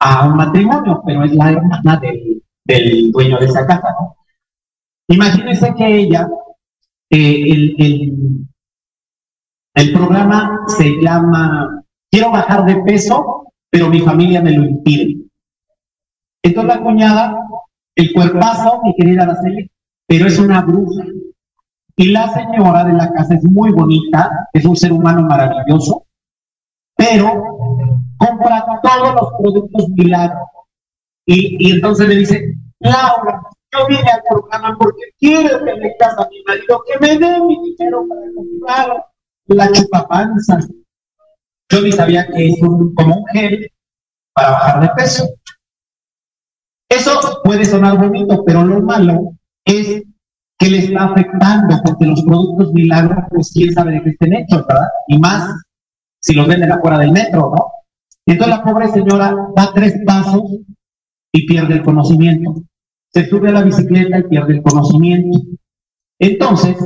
a 0.00 0.28
un 0.28 0.36
matrimonio, 0.36 1.02
pero 1.06 1.24
es 1.24 1.34
la 1.34 1.52
hermana 1.52 2.00
del, 2.00 2.42
del 2.64 3.12
dueño 3.12 3.38
de 3.38 3.46
esa 3.46 3.66
casa, 3.66 3.94
¿no? 4.00 4.17
Imagínense 5.08 5.74
que 5.74 6.00
ella, 6.00 6.28
eh, 7.10 7.50
el, 7.50 8.46
el, 9.74 9.92
programa 9.92 10.60
se 10.66 11.00
llama 11.00 11.82
Quiero 12.10 12.30
bajar 12.30 12.66
de 12.66 12.76
peso, 12.82 13.52
pero 13.70 13.88
mi 13.88 14.00
familia 14.00 14.42
me 14.42 14.52
lo 14.52 14.64
impide. 14.64 15.16
Entonces 16.42 16.76
la 16.76 16.82
cuñada, 16.82 17.38
el 17.96 18.12
cuerpazo, 18.12 18.82
mi 18.82 18.94
querida 18.94 19.22
Araceli, 19.22 19.70
pero 20.06 20.26
es 20.26 20.38
una 20.38 20.60
bruja. 20.60 21.04
Y 21.96 22.10
la 22.10 22.28
señora 22.28 22.84
de 22.84 22.92
la 22.92 23.10
casa 23.10 23.34
es 23.34 23.44
muy 23.44 23.72
bonita, 23.72 24.48
es 24.52 24.64
un 24.64 24.76
ser 24.76 24.92
humano 24.92 25.22
maravilloso, 25.22 26.06
pero 26.94 27.42
compra 28.18 28.64
todos 28.82 29.14
los 29.14 29.32
productos 29.40 29.88
milagros. 29.90 30.48
Y, 31.26 31.66
y 31.66 31.72
entonces 31.72 32.08
le 32.08 32.16
dice, 32.16 32.54
Laura, 32.78 33.42
yo 33.72 33.86
vine 33.86 34.10
al 34.10 34.22
programa 34.28 34.76
porque 34.78 35.02
quiero 35.18 35.64
que 35.64 35.74
me 35.74 35.96
casa 35.96 36.22
a 36.22 36.28
mi 36.28 36.42
marido, 36.44 36.82
que 36.86 36.98
me 37.00 37.18
dé 37.18 37.40
mi 37.40 37.56
dinero 37.62 38.06
para 38.08 38.22
comprar 38.34 39.06
la 39.46 39.72
chupapanza. 39.72 40.58
Yo 41.70 41.82
ni 41.82 41.92
sabía 41.92 42.26
que 42.28 42.48
es 42.48 42.60
como 42.60 43.16
un 43.16 43.26
gel 43.32 43.70
para 44.34 44.50
bajar 44.50 44.82
de 44.82 44.88
peso. 44.96 45.28
Eso 46.88 47.40
puede 47.44 47.64
sonar 47.64 47.98
bonito, 47.98 48.42
pero 48.44 48.64
lo 48.64 48.80
malo 48.80 49.32
es 49.64 50.02
que 50.58 50.68
le 50.68 50.78
está 50.78 51.04
afectando, 51.04 51.76
porque 51.84 52.06
los 52.06 52.22
productos 52.22 52.72
milagros, 52.72 53.24
pues 53.30 53.52
quién 53.52 53.72
sabe 53.72 53.92
de 53.92 54.02
qué 54.02 54.10
estén 54.10 54.34
hechos, 54.34 54.66
¿verdad? 54.66 54.88
Y 55.06 55.18
más 55.18 55.54
si 56.20 56.34
los 56.34 56.48
venden 56.48 56.72
afuera 56.72 56.98
del 56.98 57.12
metro, 57.12 57.52
¿no? 57.54 57.72
Entonces 58.26 58.56
la 58.56 58.64
pobre 58.64 58.88
señora 58.88 59.34
da 59.54 59.72
tres 59.74 59.94
pasos 60.04 60.42
y 61.32 61.46
pierde 61.46 61.74
el 61.74 61.82
conocimiento. 61.82 62.62
Se 63.12 63.28
sube 63.28 63.48
a 63.48 63.52
la 63.52 63.62
bicicleta 63.62 64.18
y 64.18 64.24
pierde 64.24 64.54
el 64.54 64.62
conocimiento. 64.62 65.38
Entonces, 66.18 66.76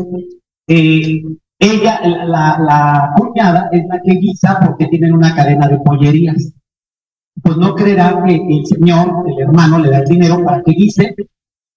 eh, 0.69 1.23
ella, 1.59 2.01
la, 2.27 2.59
la 2.59 3.15
cuñada, 3.17 3.69
es 3.73 3.85
la 3.87 4.01
que 4.01 4.13
guisa 4.13 4.61
porque 4.65 4.89
tienen 4.89 5.13
una 5.13 5.35
cadena 5.35 5.69
de 5.69 5.79
pollerías. 5.79 6.53
Pues 7.43 7.57
no 7.57 7.75
creerá 7.75 8.23
que 8.25 8.35
el 8.35 8.67
señor, 8.67 9.25
el 9.29 9.41
hermano, 9.41 9.79
le 9.79 9.91
da 9.91 9.99
el 9.99 10.07
dinero 10.07 10.45
para 10.45 10.63
que 10.63 10.73
guise. 10.73 11.15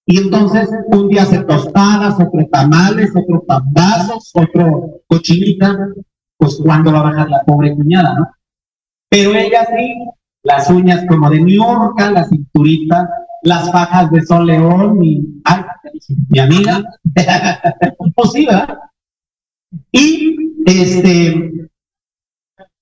Y 0.06 0.18
entonces 0.18 0.68
un 0.88 1.08
día 1.08 1.22
hace 1.22 1.42
tostadas, 1.44 2.14
otro 2.14 2.46
tamales, 2.50 3.10
otro 3.16 3.44
pambazos, 3.44 4.30
otro 4.34 5.02
cochinita. 5.08 5.76
Pues 6.38 6.60
cuando 6.62 6.92
va 6.92 7.00
a 7.00 7.10
bajar 7.10 7.30
la 7.30 7.42
pobre 7.44 7.74
cuñada, 7.74 8.14
¿no? 8.14 8.26
Pero 9.08 9.34
ella 9.34 9.66
sí, 9.66 9.94
las 10.42 10.68
uñas 10.70 11.04
como 11.08 11.30
de 11.30 11.40
New 11.40 11.62
la 11.96 12.24
cinturita, 12.24 13.08
las 13.46 13.70
fajas 13.70 14.10
de 14.10 14.22
Sol 14.22 14.46
León, 14.46 14.98
mi, 14.98 15.22
amiga, 16.40 16.82
pues 18.14 18.32
sí, 18.32 18.44
¿verdad? 18.44 18.78
Y 19.92 20.36
este, 20.66 21.68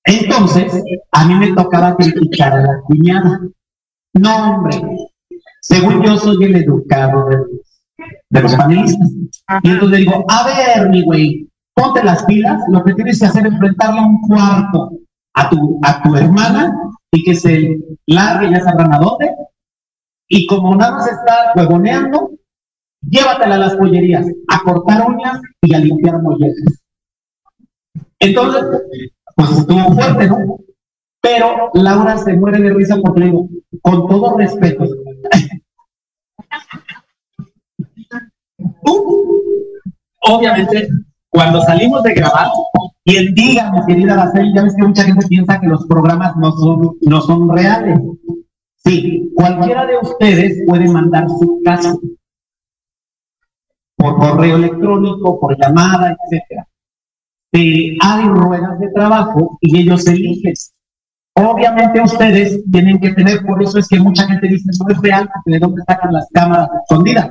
entonces, 0.05 0.83
a 1.13 1.27
mí 1.27 1.35
me 1.35 1.53
tocaba 1.53 1.95
criticar 1.97 2.55
a 2.55 2.63
la 2.63 2.81
cuñada. 2.87 3.41
No, 4.15 4.55
hombre, 4.55 4.81
según 5.61 6.03
yo 6.03 6.17
soy 6.17 6.43
el 6.45 6.57
educado 6.57 7.29
de 7.29 7.37
los, 8.41 8.53
de 8.53 8.57
panelistas. 8.57 9.11
Y 9.63 9.71
entonces 9.71 9.99
digo, 9.99 10.25
a 10.29 10.47
ver, 10.47 10.89
mi 10.89 11.03
güey, 11.03 11.49
ponte 11.75 12.03
las 12.03 12.25
pilas, 12.25 12.63
lo 12.69 12.83
que 12.85 12.95
tienes 12.95 13.19
que 13.19 13.27
hacer 13.27 13.47
es 13.47 13.53
enfrentarle 13.53 14.01
a 14.01 14.07
un 14.07 14.21
cuarto 14.23 14.93
a 15.35 15.51
tu, 15.51 15.79
a 15.83 16.03
tu 16.03 16.17
hermana 16.17 16.75
y 17.13 17.23
que 17.23 17.35
se 17.35 17.79
largue, 18.07 18.51
ya 18.51 18.61
sabrán 18.61 18.95
a 18.95 18.99
dónde. 18.99 19.31
Y 20.37 20.47
como 20.49 20.75
nada 20.75 20.97
más 20.97 21.07
está 21.07 21.53
huevoneando, 21.55 22.33
llévatela 23.09 23.55
a 23.55 23.59
las 23.59 23.77
pollerías, 23.77 24.27
a 24.49 24.59
cortar 24.65 25.09
uñas 25.09 25.41
y 25.63 25.73
a 25.73 25.79
limpiar 25.79 26.21
mollejas. 26.21 26.83
Entonces, 28.19 28.65
pues 29.37 29.51
estuvo 29.59 29.95
fuerte, 29.95 30.27
¿no? 30.27 30.59
Pero 31.23 31.71
Laura 31.75 32.19
se 32.19 32.33
muere 32.33 32.61
de 32.61 32.75
risa 32.75 32.97
porque 33.01 33.21
le 33.21 33.27
digo, 33.27 33.49
con 33.81 34.09
todo 34.09 34.37
respeto, 34.37 34.83
obviamente, 40.21 40.89
cuando 41.29 41.61
salimos 41.61 42.03
de 42.03 42.13
grabar, 42.13 42.49
quien 43.05 43.33
diga, 43.37 43.71
mi 43.71 43.87
querida 43.87 44.15
Araceli, 44.15 44.53
ya 44.53 44.65
ves 44.65 44.75
que 44.75 44.83
mucha 44.83 45.05
gente 45.05 45.29
piensa 45.29 45.61
que 45.61 45.69
los 45.69 45.87
programas 45.87 46.37
no 46.39 46.51
son, 46.57 46.97
no 47.03 47.21
son 47.21 47.49
reales. 47.57 48.01
Sí, 48.85 49.33
cualquiera 49.35 49.87
de 49.87 49.97
ustedes 49.99 50.63
puede 50.67 50.89
mandar 50.89 51.27
su 51.29 51.61
caso 51.65 51.99
por 53.97 54.19
correo 54.19 54.57
electrónico, 54.57 55.41
por 55.41 55.59
llamada, 55.59 56.15
etcétera. 56.15 56.69
Eh, 57.53 57.97
hay 58.01 58.29
ruedas 58.29 58.79
de 58.81 58.89
trabajo 58.91 59.57
y 59.61 59.81
ellos 59.81 60.07
eligen. 60.07 60.53
Obviamente 61.37 62.01
ustedes 62.01 62.63
tienen 62.71 63.01
que 63.01 63.13
tener, 63.13 63.45
por 63.47 63.63
eso 63.63 63.79
es 63.79 63.89
que 63.89 63.99
mucha 63.99 64.27
gente 64.27 64.49
dice, 64.49 64.71
no 64.79 64.93
es 64.93 65.01
real, 65.01 65.31
porque 65.33 65.53
de 65.53 65.59
dónde 65.59 65.83
sacan 65.87 66.13
las 66.13 66.29
cámaras 66.33 66.69
escondidas. 66.83 67.31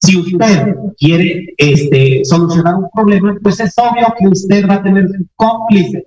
Si 0.00 0.18
usted 0.18 0.76
quiere 0.98 1.54
este, 1.56 2.24
solucionar 2.24 2.76
un 2.76 2.88
problema, 2.94 3.36
pues 3.42 3.58
es 3.60 3.74
obvio 3.78 4.06
que 4.18 4.28
usted 4.28 4.68
va 4.68 4.74
a 4.74 4.82
tener 4.82 5.06
un 5.06 5.28
cómplice. 5.34 6.06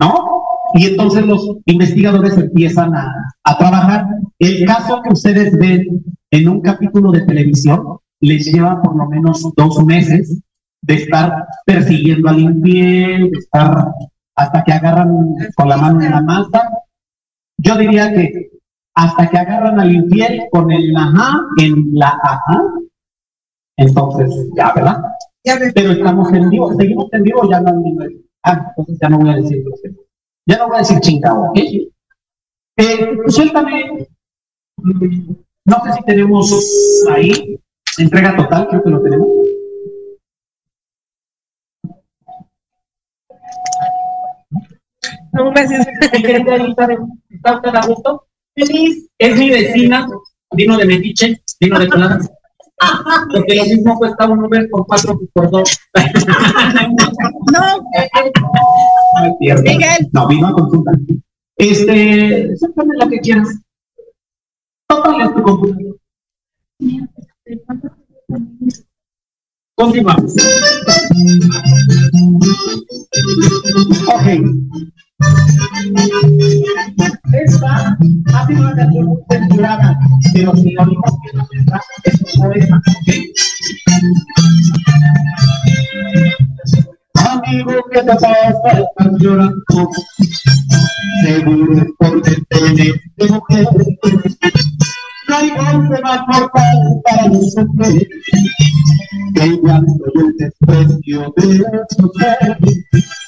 ¿No? 0.00 0.47
Y 0.74 0.86
entonces 0.86 1.26
los 1.26 1.56
investigadores 1.66 2.36
empiezan 2.36 2.94
a, 2.94 3.12
a 3.44 3.58
trabajar. 3.58 4.06
El 4.38 4.66
caso 4.66 5.00
que 5.02 5.12
ustedes 5.12 5.56
ven 5.58 6.04
en 6.30 6.48
un 6.48 6.60
capítulo 6.60 7.10
de 7.10 7.22
televisión 7.22 7.98
les 8.20 8.46
lleva 8.46 8.82
por 8.82 8.96
lo 8.96 9.08
menos 9.08 9.42
dos 9.56 9.84
meses 9.84 10.40
de 10.82 10.94
estar 10.94 11.46
persiguiendo 11.64 12.28
al 12.28 12.40
infiel, 12.40 13.30
de 13.30 13.38
estar 13.38 13.92
hasta 14.36 14.64
que 14.64 14.72
agarran 14.72 15.34
con 15.56 15.68
la 15.68 15.76
mano 15.76 16.00
en 16.02 16.10
la 16.10 16.22
masa. 16.22 16.70
Yo 17.58 17.76
diría 17.76 18.12
que 18.12 18.50
hasta 18.94 19.28
que 19.28 19.38
agarran 19.38 19.80
al 19.80 19.94
infiel 19.94 20.42
con 20.50 20.70
el 20.70 20.96
ajá 20.96 21.40
en 21.60 21.90
la 21.92 22.18
ajá. 22.22 22.64
Entonces, 23.76 24.48
ya, 24.56 24.72
¿verdad? 24.74 25.02
Pero 25.74 25.92
estamos 25.92 26.32
en 26.32 26.50
vivo, 26.50 26.74
seguimos 26.74 27.06
en 27.12 27.22
vivo, 27.22 27.48
ya 27.48 27.60
no, 27.60 27.82
ah, 28.42 28.66
entonces 28.70 28.98
ya 29.00 29.08
no 29.08 29.18
voy 29.18 29.30
a 29.30 29.36
decir 29.36 29.64
Ya 30.48 30.56
no 30.56 30.68
voy 30.68 30.76
a 30.76 30.78
decir 30.78 30.98
chingado, 31.00 31.50
¿ok? 31.50 31.58
Eh, 32.78 33.18
suéltame, 33.26 34.08
mm, 34.78 35.32
no 35.66 35.76
sé 35.84 35.92
si 35.92 36.04
tenemos 36.06 37.06
ahí, 37.10 37.60
entrega 37.98 38.34
total, 38.34 38.66
creo 38.68 38.82
que 38.82 38.90
lo 38.90 39.02
tenemos. 39.02 39.28
No 45.32 45.52
me 45.52 45.60
¿Está 45.60 47.56
usted 47.56 47.74
a 47.74 47.86
gusto? 47.86 48.26
Feliz. 48.56 49.06
Es 49.18 49.38
mi 49.38 49.50
vecina. 49.50 50.08
Vino 50.52 50.78
de 50.78 50.86
Metiche, 50.86 51.42
vino 51.60 51.78
de 51.78 51.88
Colada. 51.88 52.18
Porque 53.32 53.54
lo 53.56 53.64
mismo 53.64 53.98
cuesta 53.98 54.28
un 54.28 54.44
Uber 54.44 54.70
con 54.70 54.84
cuatro 54.84 55.18
por 55.32 55.50
dos. 55.50 55.76
No, 57.52 57.82
Miguel. 59.40 60.08
No, 60.12 60.28
vino 60.28 60.48
a 60.48 60.52
consulta. 60.52 60.92
Este, 61.56 62.56
sácame 62.56 62.94
lo 62.96 63.08
que 63.08 63.18
quieras. 63.20 63.48
Tómale 64.88 65.28
tu 65.34 65.42
computador. 65.42 65.98
Continuamos. 69.74 70.34
Ok. 74.08 74.26
Esta 77.32 77.98
ha 78.34 78.46
sido 78.46 78.60
una 78.60 78.76
canción 78.76 79.06
muy 79.06 79.18
censurada, 79.28 79.98
pero 80.32 80.56
si 80.56 80.76
oímos 80.76 81.12
que 81.24 81.36
no 81.36 81.48
está, 81.52 81.80
es 82.04 82.20
un 82.20 82.40
poema. 82.40 82.82
Amigo, 87.14 87.72
¿qué 87.90 88.00
te 88.00 88.14
pasa? 88.14 88.32
Estás 88.48 89.12
llorando. 89.18 89.90
Seguro 91.24 91.78
es 91.78 91.88
porque 91.98 92.36
tienes 92.48 92.94
de 93.16 93.28
mujer. 93.28 93.66
No 95.28 95.36
hay 95.36 95.50
golpe 95.50 96.00
más 96.02 96.20
mortal 96.28 97.00
para 97.04 97.26
nosotros 97.26 97.88
que 99.34 99.42
el 99.42 99.60
llanto 99.62 100.04
y 100.14 100.20
el 100.20 100.36
desprecio 100.38 101.34
de 101.36 101.44
su 101.90 102.12
ser. 102.18 102.58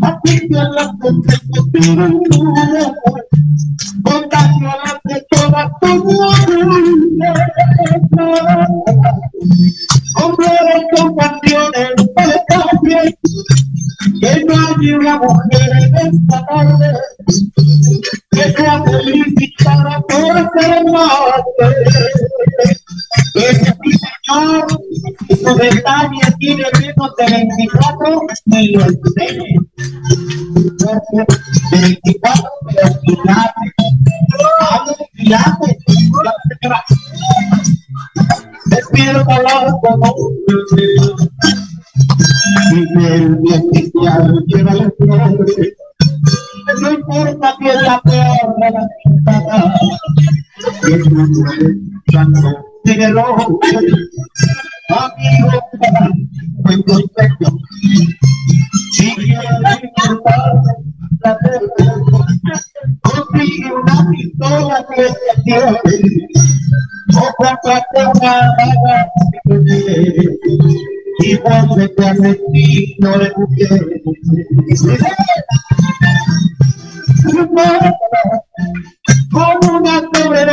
que 0.00 0.48
la 0.48 0.94
temperatura 1.02 2.06
contagiará 4.04 5.00
de 5.04 5.26
toda 5.30 5.72
tu. 5.80 5.88
Estar 12.16 12.80
bien, 12.82 13.14
que 14.20 14.44
no 14.44 14.54
hay 14.54 14.92
una 14.92 15.18
mujer 15.18 15.70
en 15.76 15.96
esta 15.96 16.46
tarde 16.46 16.88
que 18.30 18.52
sea 18.52 18.84
para 19.64 20.00
por 20.00 20.34
ser 20.60 20.84
madre. 20.84 21.42
Ese 23.34 23.74
mi 23.80 23.92
señor, 23.92 24.66
su 25.28 25.56
detalle 25.56 26.36
tiene 26.38 26.64
menos 26.80 27.10
de 27.18 27.24
24, 27.26 28.20
ni 28.46 28.72
lo 28.72 28.80
enseñe. 28.84 29.52
De 31.70 31.80
24, 31.80 32.44
pero 32.66 33.00
quilate. 33.02 33.64
Hable 34.60 34.94
de 34.98 35.06
quilate 35.14 35.70
despierta 38.68 39.42
la 39.42 39.74
conciencia. 39.80 41.26
Y 42.72 43.04
el 43.04 43.36
bien 43.36 43.68
cristiano 43.70 44.40
lleva 44.46 44.74
la 44.74 44.92
fiebre, 44.98 45.76
no 46.80 46.92
importa 46.92 47.56
que 47.58 47.72
la 47.72 48.00
pierna 48.02 48.70
la 48.70 48.88
pintada, 49.04 49.74
que 50.82 50.98
no 51.10 51.26
tu 51.26 52.12
santo 52.12 52.64
sigue 52.84 53.04
el 53.04 53.18
ojo, 53.18 53.58
amigo, 54.90 55.50
buen 56.58 56.82
consejo, 56.82 57.58
si 58.92 59.14
quieres 59.16 59.82
importar 59.82 60.52
la 61.24 61.38
pierna, 61.38 62.06
consigue 63.02 63.72
una 63.72 64.10
pistola 64.10 64.86
que 64.94 65.02
te 65.02 65.42
quiere. 65.42 65.80
Con 79.30 79.58
una 79.70 79.94
torre 80.12 80.46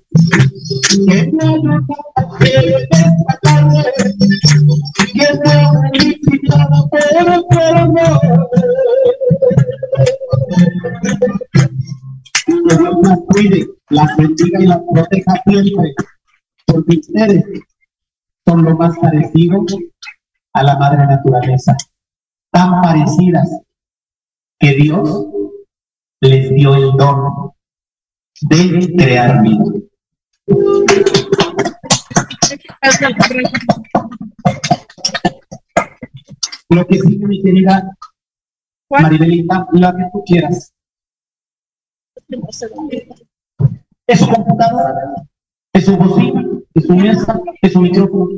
las 13.90 14.18
bendiga 14.18 14.60
y 14.62 14.68
las 14.68 14.82
proteja 14.92 15.34
siempre, 15.46 15.94
porque 16.66 16.98
ustedes 16.98 17.46
son 18.46 18.64
lo 18.64 18.76
más 18.78 18.98
parecido 19.00 19.66
a 20.54 20.64
la 20.64 20.78
madre 20.78 21.06
naturaleza, 21.06 21.76
tan 22.52 22.82
parecidas 22.82 23.50
que 24.60 24.76
Dios 24.76 25.28
les 26.22 26.54
dio 26.54 26.76
el 26.76 26.92
don 26.98 27.52
de 28.42 28.94
crear 28.96 29.42
vida. 29.42 29.79
Lo 36.70 36.86
que 36.86 37.00
sigue, 37.00 37.26
mi 37.26 37.42
querida 37.42 37.98
Maribelita, 38.90 39.68
lo 39.72 39.96
que 39.96 40.04
tú 40.12 40.24
quieras. 40.26 40.74
Es 44.08 44.20
su 44.20 44.28
computadora, 44.28 44.94
es 45.74 45.86
su 45.86 45.96
bocina, 45.98 46.46
es 46.74 46.86
su 46.86 46.96
mesa, 46.96 47.40
es 47.62 47.74
su 47.74 47.82
micrófono. 47.82 48.30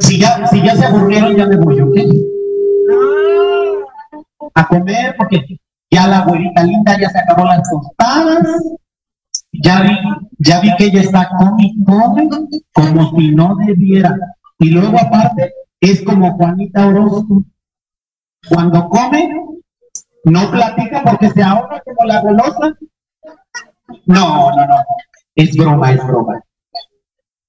Si 0.00 0.20
ya, 0.20 0.46
si 0.48 0.62
ya 0.62 0.76
se 0.76 0.84
aburrieron, 0.84 1.36
ya 1.36 1.46
me 1.46 1.56
voy, 1.56 1.80
¿ok? 1.80 1.96
A 4.54 4.68
comer, 4.68 5.14
porque 5.16 5.58
ya 5.90 6.06
la 6.06 6.18
abuelita 6.18 6.64
linda 6.64 6.98
ya 7.00 7.08
se 7.08 7.18
acabó 7.18 7.44
las 7.44 7.62
tostadas. 7.70 8.62
Ya 9.62 9.82
vi, 9.82 9.98
ya 10.38 10.60
vi 10.60 10.74
que 10.76 10.86
ella 10.86 11.00
está 11.00 11.28
come 11.38 11.74
como 12.72 13.16
si 13.16 13.34
no 13.34 13.56
debiera. 13.56 14.16
Y 14.58 14.70
luego 14.70 14.98
aparte, 14.98 15.52
es 15.80 16.02
como 16.02 16.36
Juanita 16.36 16.88
Orozco. 16.88 17.44
Cuando 18.48 18.88
come, 18.88 19.30
no 20.24 20.50
platica 20.50 21.02
porque 21.04 21.30
se 21.30 21.42
ahoga 21.42 21.82
como 21.84 22.06
la 22.06 22.20
golosa. 22.20 22.76
No, 24.06 24.50
no, 24.50 24.66
no. 24.66 24.76
Es 25.34 25.56
broma, 25.56 25.92
es 25.92 26.06
broma. 26.06 26.40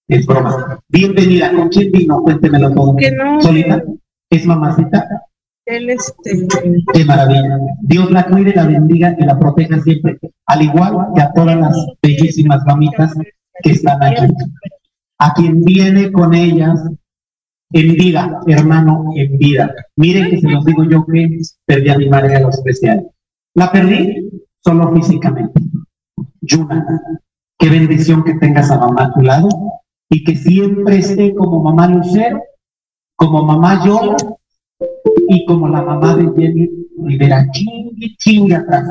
Es 0.07 0.25
broma. 0.25 0.79
Bienvenida. 0.87 1.51
¿Con 1.51 1.69
quién 1.69 1.91
vino? 1.91 2.21
Cuéntemelo 2.21 2.71
todo. 2.73 2.95
Que 2.95 3.11
no. 3.11 3.41
¿Solita? 3.41 3.83
¿Es 4.29 4.45
mamacita? 4.45 5.24
Él, 5.65 5.89
este, 5.89 6.47
Qué 6.93 7.05
maravilla. 7.05 7.57
Dios 7.81 8.11
la 8.11 8.25
cuide, 8.27 8.53
la 8.53 8.67
bendiga 8.67 9.15
y 9.17 9.25
la 9.25 9.39
proteja 9.39 9.79
siempre. 9.81 10.19
Al 10.45 10.61
igual 10.61 11.07
que 11.15 11.21
a 11.21 11.33
todas 11.33 11.57
las 11.57 11.75
bellísimas 12.01 12.63
mamitas 12.65 13.13
que 13.63 13.71
están 13.71 14.01
aquí. 14.03 14.25
A 15.17 15.33
quien 15.33 15.61
viene 15.61 16.11
con 16.11 16.33
ellas 16.33 16.79
en 17.71 17.93
vida, 17.93 18.41
hermano, 18.47 19.11
en 19.15 19.37
vida. 19.37 19.73
Miren 19.95 20.29
que 20.29 20.39
se 20.39 20.49
los 20.49 20.63
digo 20.65 20.83
yo 20.83 21.05
que 21.05 21.39
perdí 21.65 21.89
a 21.89 21.97
mi 21.97 22.09
madre 22.09 22.35
a 22.35 22.41
lo 22.41 22.49
especial. 22.49 23.07
La 23.55 23.71
perdí 23.71 24.29
solo 24.63 24.93
físicamente. 24.93 25.59
Yuna, 26.41 26.85
qué 27.57 27.69
bendición 27.69 28.23
que 28.23 28.35
tengas 28.35 28.69
a 28.69 28.77
mamá 28.77 29.05
a 29.05 29.13
tu 29.13 29.21
lado 29.21 29.49
y 30.09 30.23
que 30.23 30.35
siempre 30.35 30.97
esté 30.97 31.33
como 31.33 31.63
mamá 31.63 31.87
Lucero, 31.87 32.39
como 33.15 33.43
mamá 33.43 33.83
Yola 33.83 34.15
y 35.27 35.45
como 35.45 35.67
la 35.69 35.81
mamá 35.81 36.15
de 36.15 36.23
Jenny 36.35 36.69
Rivera. 37.03 37.45
Chingue, 37.51 38.15
chingue 38.17 38.55
atrás. 38.55 38.87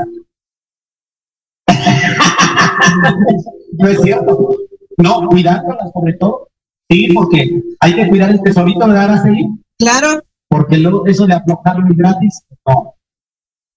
no 3.79 3.89
es 3.89 4.01
cierto. 4.03 4.57
No, 4.99 5.29
cuidándola 5.29 5.91
sobre 5.93 6.13
todo. 6.15 6.49
Sí, 6.91 7.09
porque 7.13 7.63
hay 7.81 7.95
que 7.95 8.09
cuidar 8.09 8.31
el 8.31 8.43
tesorito, 8.43 8.87
¿verdad, 8.87 9.05
Araceli? 9.05 9.49
claro, 9.79 10.21
Porque 10.49 10.79
luego 10.79 11.07
eso 11.07 11.27
de 11.27 11.35
aflojarlo 11.35 11.87
gratis, 11.97 12.43
no. 12.67 12.95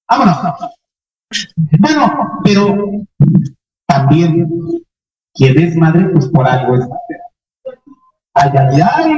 Vámonos. 0.09 0.37
Bueno, 1.79 2.39
pero 2.43 2.77
también 3.87 4.47
quien 5.33 5.57
es 5.59 5.75
madre, 5.75 6.05
pues 6.09 6.27
por 6.27 6.47
algo 6.47 6.75
es 6.75 6.81
madre. 6.81 7.19
Ay, 8.33 8.51
ay, 8.53 8.81
ay. 8.81 9.11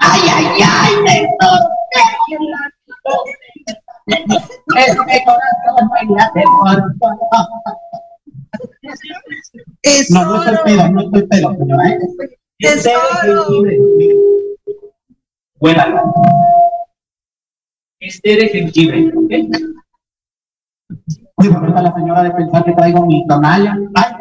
Ay, 0.00 0.20
ay, 0.34 0.46
ay, 0.64 0.92
Néstor. 1.04 1.75
Es 9.82 10.10
No, 10.10 10.24
no 10.24 10.42
estoy 10.42 10.56
pedo, 10.64 10.88
no 10.88 11.00
estoy 11.02 11.26
pedo, 11.26 11.56
señora, 11.56 11.88
¿eh? 11.88 11.98
Tesoro. 12.58 13.46
Buena. 15.58 16.02
Este 18.00 18.36
de 18.36 18.48
jengibre, 18.48 19.08
¿ok? 19.08 19.32
Uy, 21.38 21.48
me 21.48 21.60
falta 21.60 21.82
la 21.82 21.94
señora 21.94 22.22
de 22.22 22.30
pensar 22.30 22.64
que 22.64 22.72
traigo 22.72 23.04
mi 23.06 23.26
tonalla. 23.26 23.76
Ay, 23.94 24.12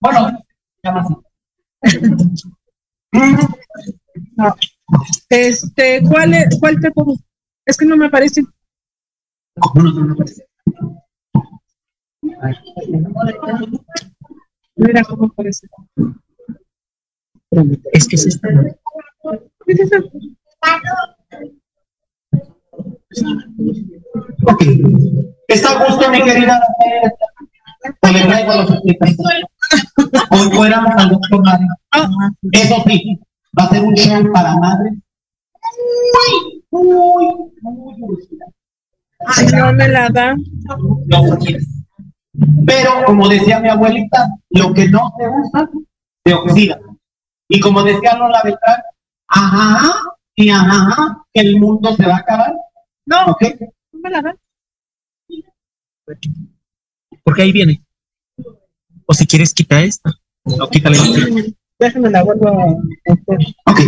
bueno, 0.00 0.44
llama 0.82 1.00
así. 1.00 1.14
No. 4.36 4.54
Este, 5.28 6.02
¿cuál, 6.08 6.34
es, 6.34 6.58
¿cuál 6.58 6.80
te 6.80 6.90
pongo? 6.90 7.16
Es 7.64 7.76
que 7.76 7.86
no 7.86 7.96
me 7.96 8.06
aparece. 8.06 8.42
Mira 14.76 15.02
cómo 15.04 15.26
aparece. 15.26 15.68
Es 17.92 18.08
que 18.08 18.16
es 18.16 18.26
esta. 18.26 18.48
¿Qué 19.66 19.72
es 19.72 19.80
eso? 19.80 19.96
Ok. 24.46 24.62
¿Está 25.48 25.70
a 25.70 25.86
gusto, 25.86 26.10
mi 26.10 26.22
querida? 26.22 26.60
O 28.02 28.08
le 28.08 28.22
traigo 28.22 28.54
los 28.54 28.70
explicaciones. 28.70 29.44
Hoy 30.30 30.50
fuéramos 30.52 30.92
al 30.96 31.10
doctor 31.10 31.42
Mario. 31.42 31.68
Eso 32.52 32.76
sí, 32.86 33.20
va 33.58 33.64
a 33.64 33.68
ser 33.68 33.82
un 33.82 33.94
show 33.94 34.32
para 34.32 34.56
madres. 34.56 34.94
Muy, 36.12 36.64
muy, 36.70 37.52
muy 37.62 38.02
original. 38.02 38.54
Ay, 39.26 39.46
no 39.46 39.72
me 39.72 39.88
la 39.88 40.08
da. 40.08 40.34
No 41.06 41.38
quieres. 41.38 41.66
Pero, 42.66 43.04
como 43.04 43.28
decía 43.28 43.60
mi 43.60 43.68
abuelita, 43.68 44.28
lo 44.50 44.72
que 44.72 44.88
no 44.88 45.12
se 45.18 45.28
usa, 45.28 45.70
se 46.24 46.34
oxida. 46.34 46.80
Y 47.48 47.60
como 47.60 47.82
decía 47.82 48.16
Lola 48.16 48.40
Beltrán, 48.44 48.80
ajá, 49.26 49.92
y 50.36 50.50
ajá, 50.50 51.24
que 51.32 51.40
el 51.40 51.58
mundo 51.58 51.94
se 51.96 52.06
va 52.06 52.14
a 52.14 52.18
acabar. 52.18 52.54
No, 53.06 53.26
¿Ok? 53.26 53.42
no 53.92 54.00
me 54.00 54.10
la 54.10 54.22
da. 54.22 54.36
Porque 57.24 57.42
ahí 57.42 57.52
viene. 57.52 57.84
O 59.06 59.12
si 59.12 59.26
quieres, 59.26 59.52
quita 59.52 59.82
esta. 59.82 60.12
No, 60.44 60.68
quítale. 60.68 60.96
Déjame 61.80 62.10
la 62.10 62.22
vuelvo 62.22 62.48
a 62.48 62.64
hacer. 63.12 63.38
Ok. 63.66 63.80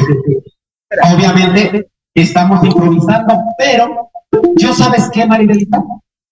Obviamente 1.14 1.90
estamos 2.14 2.64
improvisando, 2.64 3.34
pero 3.58 4.10
yo 4.56 4.72
sabes 4.72 5.10
qué, 5.12 5.26
Maribelita, 5.26 5.84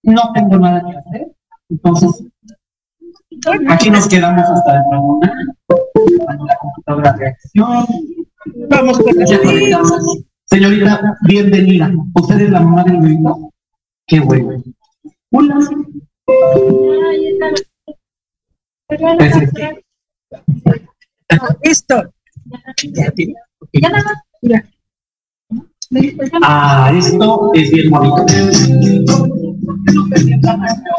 no 0.05 0.33
tengo 0.33 0.59
nada 0.59 0.83
que 0.83 0.97
hacer. 0.97 1.33
Entonces, 1.69 2.25
aquí 3.69 3.91
nos 3.91 4.09
quedamos 4.09 4.43
hasta 4.43 4.73
dentro 4.73 4.91
de 4.91 5.05
un 5.05 5.25
año. 5.25 5.55
Cuando 6.25 6.47
la 6.47 6.57
computadora 6.57 7.13
reaccione. 7.13 7.87
Vamos 8.71 8.99
con 8.99 9.15
la 9.17 9.39
conectamos. 9.39 10.25
Señorita, 10.47 11.19
bienvenida. 11.29 11.93
¿Usted 12.15 12.41
es 12.41 12.51
la 12.51 12.61
mamá 12.61 12.85
del 12.85 13.01
bebito? 13.01 13.53
Qué 14.07 14.21
bueno. 14.21 14.63
Hola. 15.31 15.59
Perfecto. 18.89 19.61
Listo. 21.62 22.12
Ah, 26.43 26.93
esto 26.97 27.51
es 27.55 27.70
bien 27.72 27.91
bonito. 27.91 28.26
que 28.26 29.93
no 29.93 30.09
te 30.09 30.20
sientas 30.20 30.57
daño. 30.59 30.95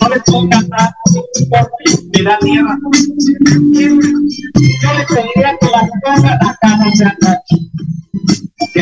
No 0.00 0.08
les 0.08 0.22
pongas 0.24 0.68
nada, 0.68 0.96
me 2.12 2.22
da 2.22 2.38
miedo. 2.42 2.68
Yo 3.72 3.96
les 4.98 5.06
pediría 5.06 5.56
que 5.60 5.66
las 5.70 5.90
pongan 6.04 6.48
acá, 6.48 6.76
no 6.76 6.90
sean 6.92 7.16
daño. 7.20 7.40
¿Ok? 8.60 8.76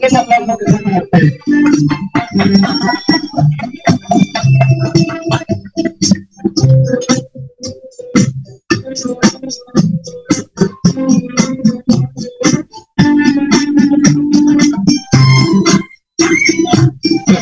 ¿Qué 0.00 0.06
es 0.06 0.12
que? 5.92 6.27
Es 6.40 6.54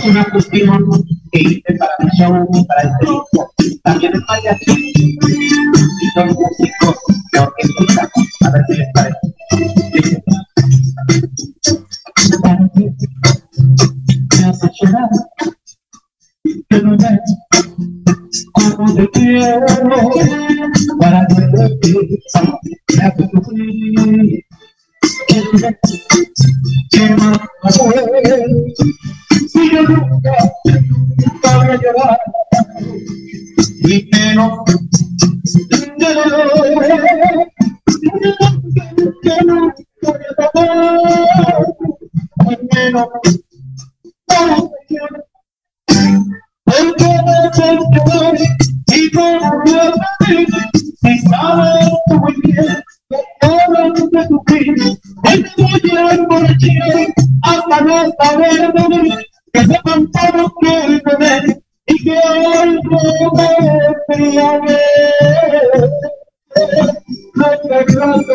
una 0.04 0.24
cuestión 0.30 1.04
que 1.32 1.40
hice 1.40 1.74
para 1.78 1.92
mi 1.98 2.10
show 2.16 2.48
y 2.54 2.64
para 2.64 2.82
este 2.82 3.04
disco. 3.04 3.52
También 3.84 4.12
es 4.14 4.20
mariachi 4.28 4.92
y 4.96 5.18
son 6.14 6.28
músicos 6.28 6.96
de 7.32 7.38
orquesta. 7.38 7.95
Te 18.96 19.10
quiero, 19.10 19.66
para 20.98 21.26
que 21.26 21.34
te 21.34 21.92
me 22.96 23.04
hace 23.04 23.28
sufrir. 23.30 24.44
¿Qué 26.90 27.08
más? 27.10 27.38
Si 29.48 29.70
yo 29.70 29.82
nunca, 29.82 30.32
nunca 30.64 31.56
voy 31.56 31.66
a 31.66 31.76
llorar, 31.76 32.18
y 33.80 34.10
que 34.10 34.34
y 42.50 42.56
menos 42.74 43.08
saber 58.20 58.72
beber 58.72 59.26
que 59.52 59.60
sepan 59.60 60.10
todos 60.10 60.52
que 60.60 60.74
beber 61.04 61.62
y 61.86 62.04
que 62.04 62.18
hoy 62.18 62.80
no 67.34 67.50
te 67.62 67.84
trato 67.84 68.34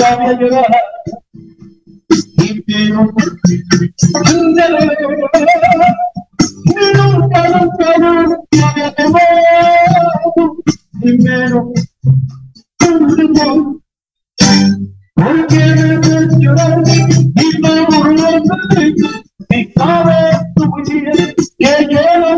nunca 0.00 0.16
voy 0.16 0.26
a 0.26 0.32
llorar, 0.32 0.66
y 2.08 2.62
pero 2.62 2.94
nunca, 2.94 3.24
nunca, 7.48 7.50
nunca 7.50 7.80
un 11.02 11.18
porque 15.14 15.56
me 15.56 15.98
ves 15.98 16.38
llorar 16.38 16.82
y 16.86 16.88
me 17.60 17.72
burlas 17.86 18.42
de 19.48 19.50
y 19.50 19.52
que 21.58 21.72
yo 21.90 22.02
no 22.20 22.30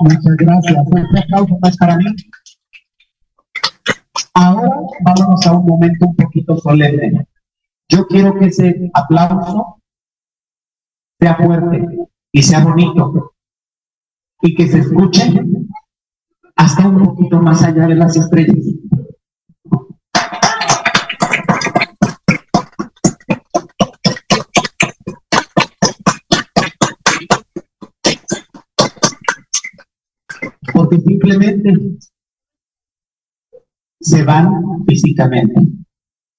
Muchas 0.00 0.36
gracias. 0.36 0.86
Un 0.86 1.18
aplauso 1.18 1.58
más 1.60 1.76
para 1.76 1.96
mí. 1.96 2.06
Ahora 4.34 4.70
vámonos 5.04 5.46
a 5.46 5.52
un 5.52 5.66
momento 5.66 6.06
un 6.06 6.16
poquito 6.16 6.56
solemne. 6.56 7.26
Yo 7.88 8.06
quiero 8.06 8.38
que 8.38 8.46
ese 8.46 8.90
aplauso 8.94 9.80
sea 11.20 11.36
fuerte 11.36 11.86
y 12.32 12.42
sea 12.42 12.64
bonito 12.64 13.32
y 14.42 14.54
que 14.54 14.68
se 14.68 14.78
escuche 14.78 15.42
hasta 16.56 16.88
un 16.88 17.04
poquito 17.04 17.40
más 17.40 17.62
allá 17.64 17.86
de 17.86 17.94
las 17.94 18.16
estrellas. 18.16 18.64
porque 30.72 30.98
simplemente 31.00 31.98
se 34.00 34.24
van 34.24 34.84
físicamente, 34.86 35.60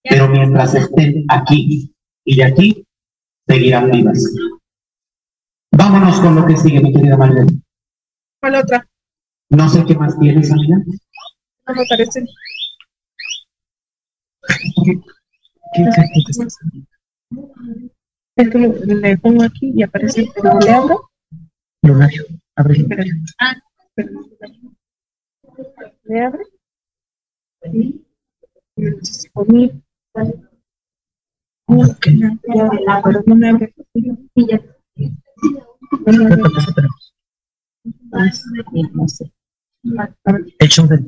pero 0.04 0.28
mientras 0.28 0.76
estén 0.76 1.26
aquí 1.30 1.94
y 2.26 2.42
aquí, 2.42 2.86
seguirán 3.48 3.92
vivas. 3.92 4.24
Vámonos 5.72 6.20
con 6.20 6.36
lo 6.36 6.46
que 6.46 6.58
sigue, 6.58 6.82
mi 6.82 6.94
querida 6.94 7.18
María. 7.18 7.46
¿Cuál 8.40 8.56
otra? 8.56 8.88
No 9.50 9.70
sé 9.70 9.86
qué 9.86 9.96
más 9.96 10.18
tienes, 10.20 10.52
amiga. 10.52 10.78
No 11.68 11.76
me 11.76 11.86
parece. 11.88 12.26
¿Qué, 14.84 15.00
qué, 15.74 15.84
qué 18.36 18.50
que 18.50 18.58
le 18.58 19.18
pongo 19.18 19.44
aquí 19.44 19.72
y 19.76 19.84
aparece, 19.84 20.28
pero 20.36 20.60
le 20.60 20.72
abro. 20.72 21.10
Ábrelo. 22.56 22.84
Espérate. 22.84 23.12
Ah. 23.40 23.56
¿Le 26.04 26.22
abre? 26.22 26.44
El 27.64 28.04
show 40.70 40.88
del... 40.88 41.06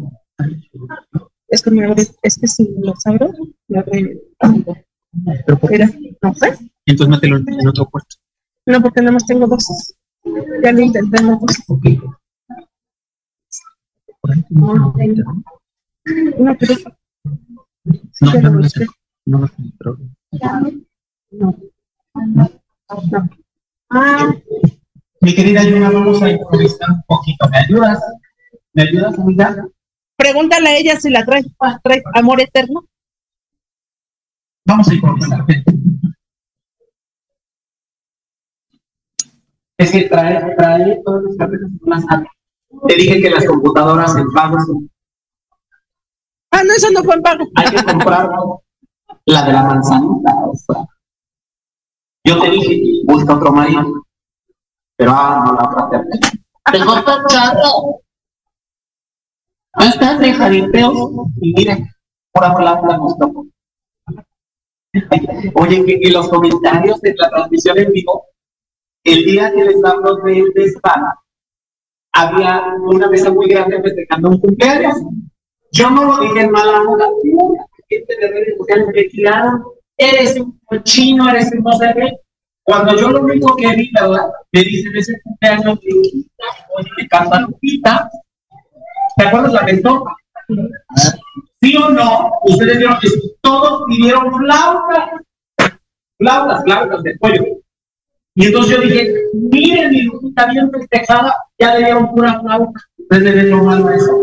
es 1.48 1.62
que 1.62 1.72
me 1.72 1.86
abre, 1.86 2.04
es 2.22 2.38
que 2.40 2.48
si 2.48 2.70
los 2.80 3.06
abro, 3.06 3.32
me 3.68 3.80
abre. 3.80 4.22
Pero 5.46 5.60
por 5.60 5.70
qué? 5.70 5.78
Mira, 5.78 5.92
no 6.22 6.34
sé. 6.34 6.58
Entonces 6.86 7.10
mételo 7.10 7.38
en 7.38 7.68
otro 7.68 7.90
cuarto. 7.90 8.16
No, 8.66 8.82
porque 8.82 9.02
nada 9.02 9.12
más 9.14 9.26
tengo 9.26 9.48
dos. 9.48 9.94
Ya 10.64 10.72
lo 10.72 10.80
intenté, 10.80 11.22
no 11.22 11.38
pues. 11.40 11.62
Por 14.22 14.32
ahí 14.32 14.46
una 14.50 14.88
bolita, 14.88 15.24
¿no? 15.24 15.44
No, 16.06 16.56
pero 16.58 16.76
No, 18.22 18.34
no, 18.34 18.50
no, 18.52 18.58
busqué. 18.60 18.86
no, 19.26 19.38
no, 19.40 19.50
pero- 19.80 19.98
No. 21.32 21.58
No. 22.26 22.50
Ah, 23.90 24.34
Mi 25.22 25.34
querida 25.36 25.64
Yuna, 25.64 25.90
vamos 25.90 26.22
a 26.22 26.30
improvisar 26.30 26.90
un 26.92 27.02
poquito. 27.08 27.48
¿Me 27.50 27.58
ayudas? 27.60 28.00
¿Me 28.74 28.84
ayudas, 28.84 29.18
amiga? 29.20 29.68
pregúntale 30.16 30.70
a 30.70 30.78
ella 30.78 31.00
si 31.00 31.10
la 31.10 31.26
trae, 31.26 31.44
amor 32.14 32.40
eterno. 32.42 32.86
Vamos 34.66 34.88
a 34.90 34.94
improvisar. 34.94 35.46
Es 39.78 39.92
que 39.92 40.04
trae, 40.04 40.56
trae 40.56 41.02
todas 41.04 41.24
las 41.24 41.36
carpetas 41.38 41.70
más 41.82 42.04
altas. 42.10 42.32
Te 42.88 42.96
dije 42.96 43.22
que 43.22 43.30
las 43.30 43.46
computadoras 43.46 44.16
en 44.16 44.32
pago 44.32 44.58
Ah, 46.54 46.62
no, 46.64 46.74
eso 46.74 46.92
no 46.92 47.04
fue 47.04 47.16
en 47.16 47.22
pago. 47.24 47.46
hay 47.56 47.76
que 47.76 47.84
comprar 47.84 48.30
la 49.26 49.42
de 49.44 49.54
la 49.54 49.64
manzanita. 49.64 50.36
Yo 52.26 52.40
te 52.40 52.50
dije, 52.52 53.02
busca 53.06 53.36
otro 53.36 53.52
marido. 53.52 54.06
Pero 54.96 55.12
ah, 55.16 55.44
no 55.46 55.54
la 55.56 55.86
otra. 55.86 56.06
Dejó 56.72 57.04
tan 57.04 57.26
charro. 57.26 58.02
No 59.78 59.86
estás 59.86 60.20
de 60.20 60.34
jaripeos. 60.34 61.12
Y 61.42 61.54
mire, 61.54 61.90
por 62.32 62.46
hablar 62.46 62.84
nos 62.84 63.18
tocó. 63.18 63.48
Oye, 65.56 65.86
que 65.86 66.00
en 66.04 66.14
los 66.14 66.30
comentarios 66.30 67.02
de 67.02 67.16
la 67.18 67.30
transmisión 67.32 67.80
en 67.80 67.92
vivo, 67.92 68.28
el 69.04 69.26
día 69.26 69.52
que 69.52 69.64
les 69.64 69.84
hablo 69.84 70.18
de, 70.18 70.46
de 70.54 70.66
spa, 70.66 71.20
había 72.14 72.64
una 72.80 73.10
mesa 73.10 73.32
muy 73.32 73.48
grande 73.48 73.82
festejando 73.82 74.30
un 74.30 74.40
cumpleaños. 74.40 74.98
Yo 75.74 75.90
no 75.90 76.06
lo 76.06 76.20
dije 76.22 76.42
en 76.42 76.52
mala 76.52 76.82
onda. 76.82 77.08
Gente 77.90 78.16
de 78.16 78.28
redes 78.28 78.58
sociales 78.58 78.88
eres 79.98 80.40
un 80.40 80.60
cochino, 80.66 81.30
eres 81.30 81.52
un 81.52 81.64
no 81.64 81.72
sé 81.74 81.94
qué. 81.96 82.12
Cuando 82.64 82.96
yo 82.96 83.10
lo 83.10 83.22
único 83.22 83.56
que 83.56 83.76
vi. 83.76 83.92
Me 84.52 84.62
dicen 84.62 84.96
ese 84.96 85.14
cumpleaños 85.24 85.80
de 85.82 85.90
Lupita, 85.92 86.44
oye, 86.78 86.90
me 86.98 87.08
canta 87.08 87.42
Lupita. 87.42 88.10
¿Te 89.18 89.28
acuerdas 89.28 89.54
la 89.54 89.66
canción? 89.66 90.04
¿Sí 91.62 91.76
o 91.76 91.90
no? 91.90 92.32
Ustedes 92.44 92.78
vieron 92.78 92.98
que 93.02 93.10
todos 93.42 93.84
pidieron 93.88 94.32
flautas. 94.38 95.10
Flautas, 96.20 96.64
flautas 96.64 97.04
de 97.04 97.18
pollo. 97.18 97.44
Y 98.36 98.46
entonces 98.48 98.76
yo 98.76 98.82
dije, 98.82 99.14
miren, 99.34 99.90
mi 99.90 100.04
Lupita 100.04 100.46
bien 100.48 100.72
festejada, 100.72 101.34
ya 101.60 101.74
le 101.76 101.86
dieron 101.86 102.14
pura 102.14 102.40
flauta. 102.42 102.80
Ustedes 102.98 103.36
le 103.36 103.44
lo 103.44 103.64
malo 103.64 103.90
eso. 103.90 104.22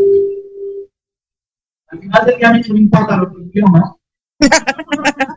Al 1.90 1.98
final 1.98 2.26
del 2.26 2.36
día 2.36 2.48
a 2.48 2.52
mí 2.52 2.60
no 2.68 2.74
me 2.74 2.80
importa 2.80 3.16
lo 3.16 3.32
que 3.32 3.50
quiero, 3.50 3.68
¿no? 3.68 4.00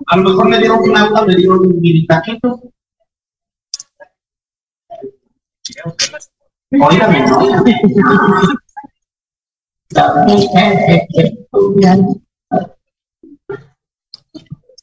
A 0.08 0.18
lo 0.18 0.30
mejor 0.30 0.50
me 0.50 0.60
dieron 0.60 0.84
flauta, 0.84 1.26
me 1.26 1.36
dieron 1.36 1.68
mini 1.80 2.06
taquitos. 2.06 2.60
Óigame, 6.72 7.26
¿no? 7.28 7.40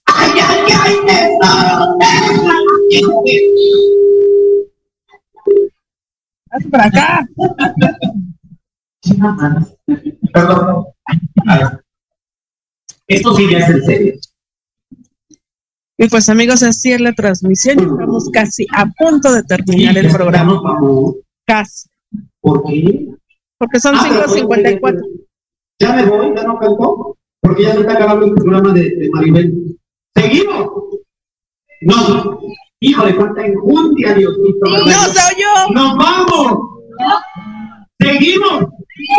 Ay, 0.06 0.32
ay, 0.42 0.72
ay, 0.82 0.96
tesoro, 1.06 1.98
Haz 6.52 6.66
para 6.70 6.84
acá. 6.86 7.28
Perdón. 10.32 10.86
Esto 13.06 13.34
sí 13.34 13.50
ya 13.50 13.58
es 13.58 13.68
en 13.70 13.82
serio. 13.84 14.14
Y 15.98 16.08
pues 16.08 16.28
amigos, 16.28 16.62
así 16.62 16.92
es 16.92 17.00
la 17.00 17.12
transmisión. 17.12 17.78
Estamos 17.78 18.30
casi 18.32 18.66
a 18.74 18.86
punto 18.86 19.32
de 19.32 19.42
terminar 19.42 19.98
el 19.98 20.10
programa. 20.10 20.60
Casi. 21.46 21.88
¿Por 22.40 22.64
qué? 22.64 23.08
Porque 23.58 23.80
son 23.80 23.96
Ah, 23.96 24.06
pero 24.08 24.26
5.54. 24.26 25.02
Ya 25.78 25.92
me 25.94 26.06
voy, 26.06 26.34
ya 26.34 26.44
no 26.44 26.58
cantó, 26.58 27.16
porque 27.42 27.62
ya 27.64 27.72
se 27.74 27.80
está 27.80 27.92
acabando 27.94 28.26
el 28.26 28.34
programa 28.34 28.72
de, 28.72 28.82
de 28.82 29.10
Maribel. 29.12 29.78
¿Seguimos? 30.14 30.70
No. 31.82 32.40
Híjole, 32.80 33.16
cuánta 33.16 33.44
enjundia, 33.46 34.14
Diosito. 34.14 34.70
¡No 34.70 34.78
soy 34.78 35.34
yo! 35.38 35.74
¡Nos 35.74 35.96
vamos! 35.98 36.58
¿Seguimos? 38.00 38.64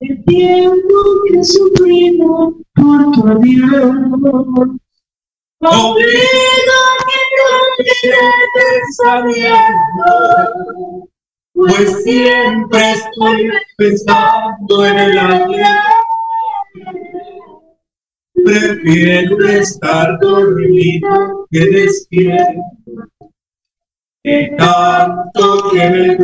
El 0.00 0.24
tiempo 0.24 0.94
que 1.28 1.42
sufrimos 1.42 2.54
por 2.74 3.10
tu 3.12 3.26
adiós. 3.26 3.96
Obliga 5.60 6.80
que 7.78 7.90
te 8.02 8.14
pensamiento, 8.54 10.10
pues 11.52 12.04
siempre 12.04 12.92
estoy 12.92 13.50
pensando 13.76 14.86
en 14.86 14.98
el 14.98 15.18
ayer. 15.18 15.66
Prefiero 18.44 19.48
estar 19.48 20.16
dormido 20.20 21.48
que 21.50 21.58
despierto. 21.58 22.62
Que 24.22 24.54
tanto 24.56 25.70
que 25.70 25.90
me 25.90 26.16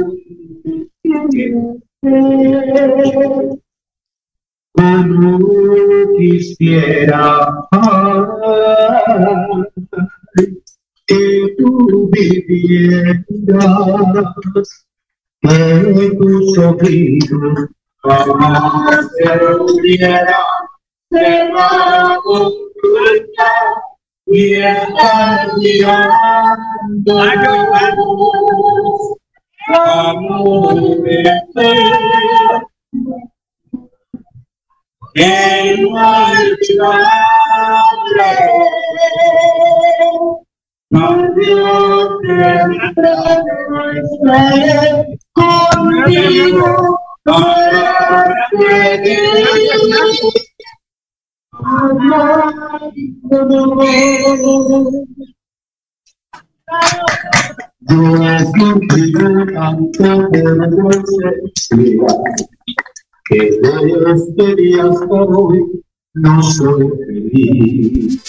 como 4.74 5.38
quisiera 6.18 7.48
que 11.06 11.54
tú 11.58 12.10
vivieras, 12.10 13.24
que 15.40 16.10
tus 16.18 16.58
oídos 16.58 17.70
jamás 18.02 19.08
se 19.16 19.30
hubiera 19.60 20.38
cerrado 21.10 22.52
y 24.26 24.54
estar 24.54 25.56
mirando 25.58 27.22
amor 29.68 30.76
eterno. 31.08 32.64
Que 35.14 35.76
no 35.78 35.96
hay 35.96 36.56
Dios 41.36 42.08
te 42.22 42.42
conmigo 45.32 47.00
para 47.24 48.34
que 48.50 48.74
Yo 57.86 58.00
he 58.24 58.38
sentido 58.38 59.46
tanto 59.52 60.30
vergüenza 60.30 61.28
que 63.26 63.36
de 63.36 64.12
este 64.14 64.54
día 64.56 64.84
hasta 64.84 65.14
hoy 65.14 65.60
no 66.14 66.42
soy 66.42 66.90
feliz. 67.06 68.20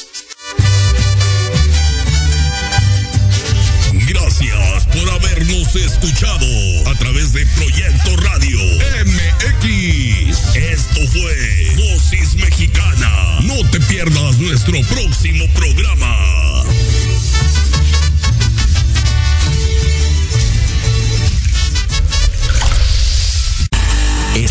Gracias 4.08 4.88
por 4.88 5.10
habernos 5.10 5.76
escuchado 5.76 6.46
a 6.88 6.98
través 6.98 7.34
de 7.34 7.46
Proyecto 7.58 8.16
Radio 8.24 8.58
MX. 9.06 10.56
Esto 10.56 11.02
fue 11.12 11.36
Dosis 11.76 12.36
Mexicana. 12.36 13.40
No 13.44 13.70
te 13.72 13.82
pierdas 13.82 14.40
nuestro 14.40 14.80
próximo 14.90 15.46
programa. 15.54 16.45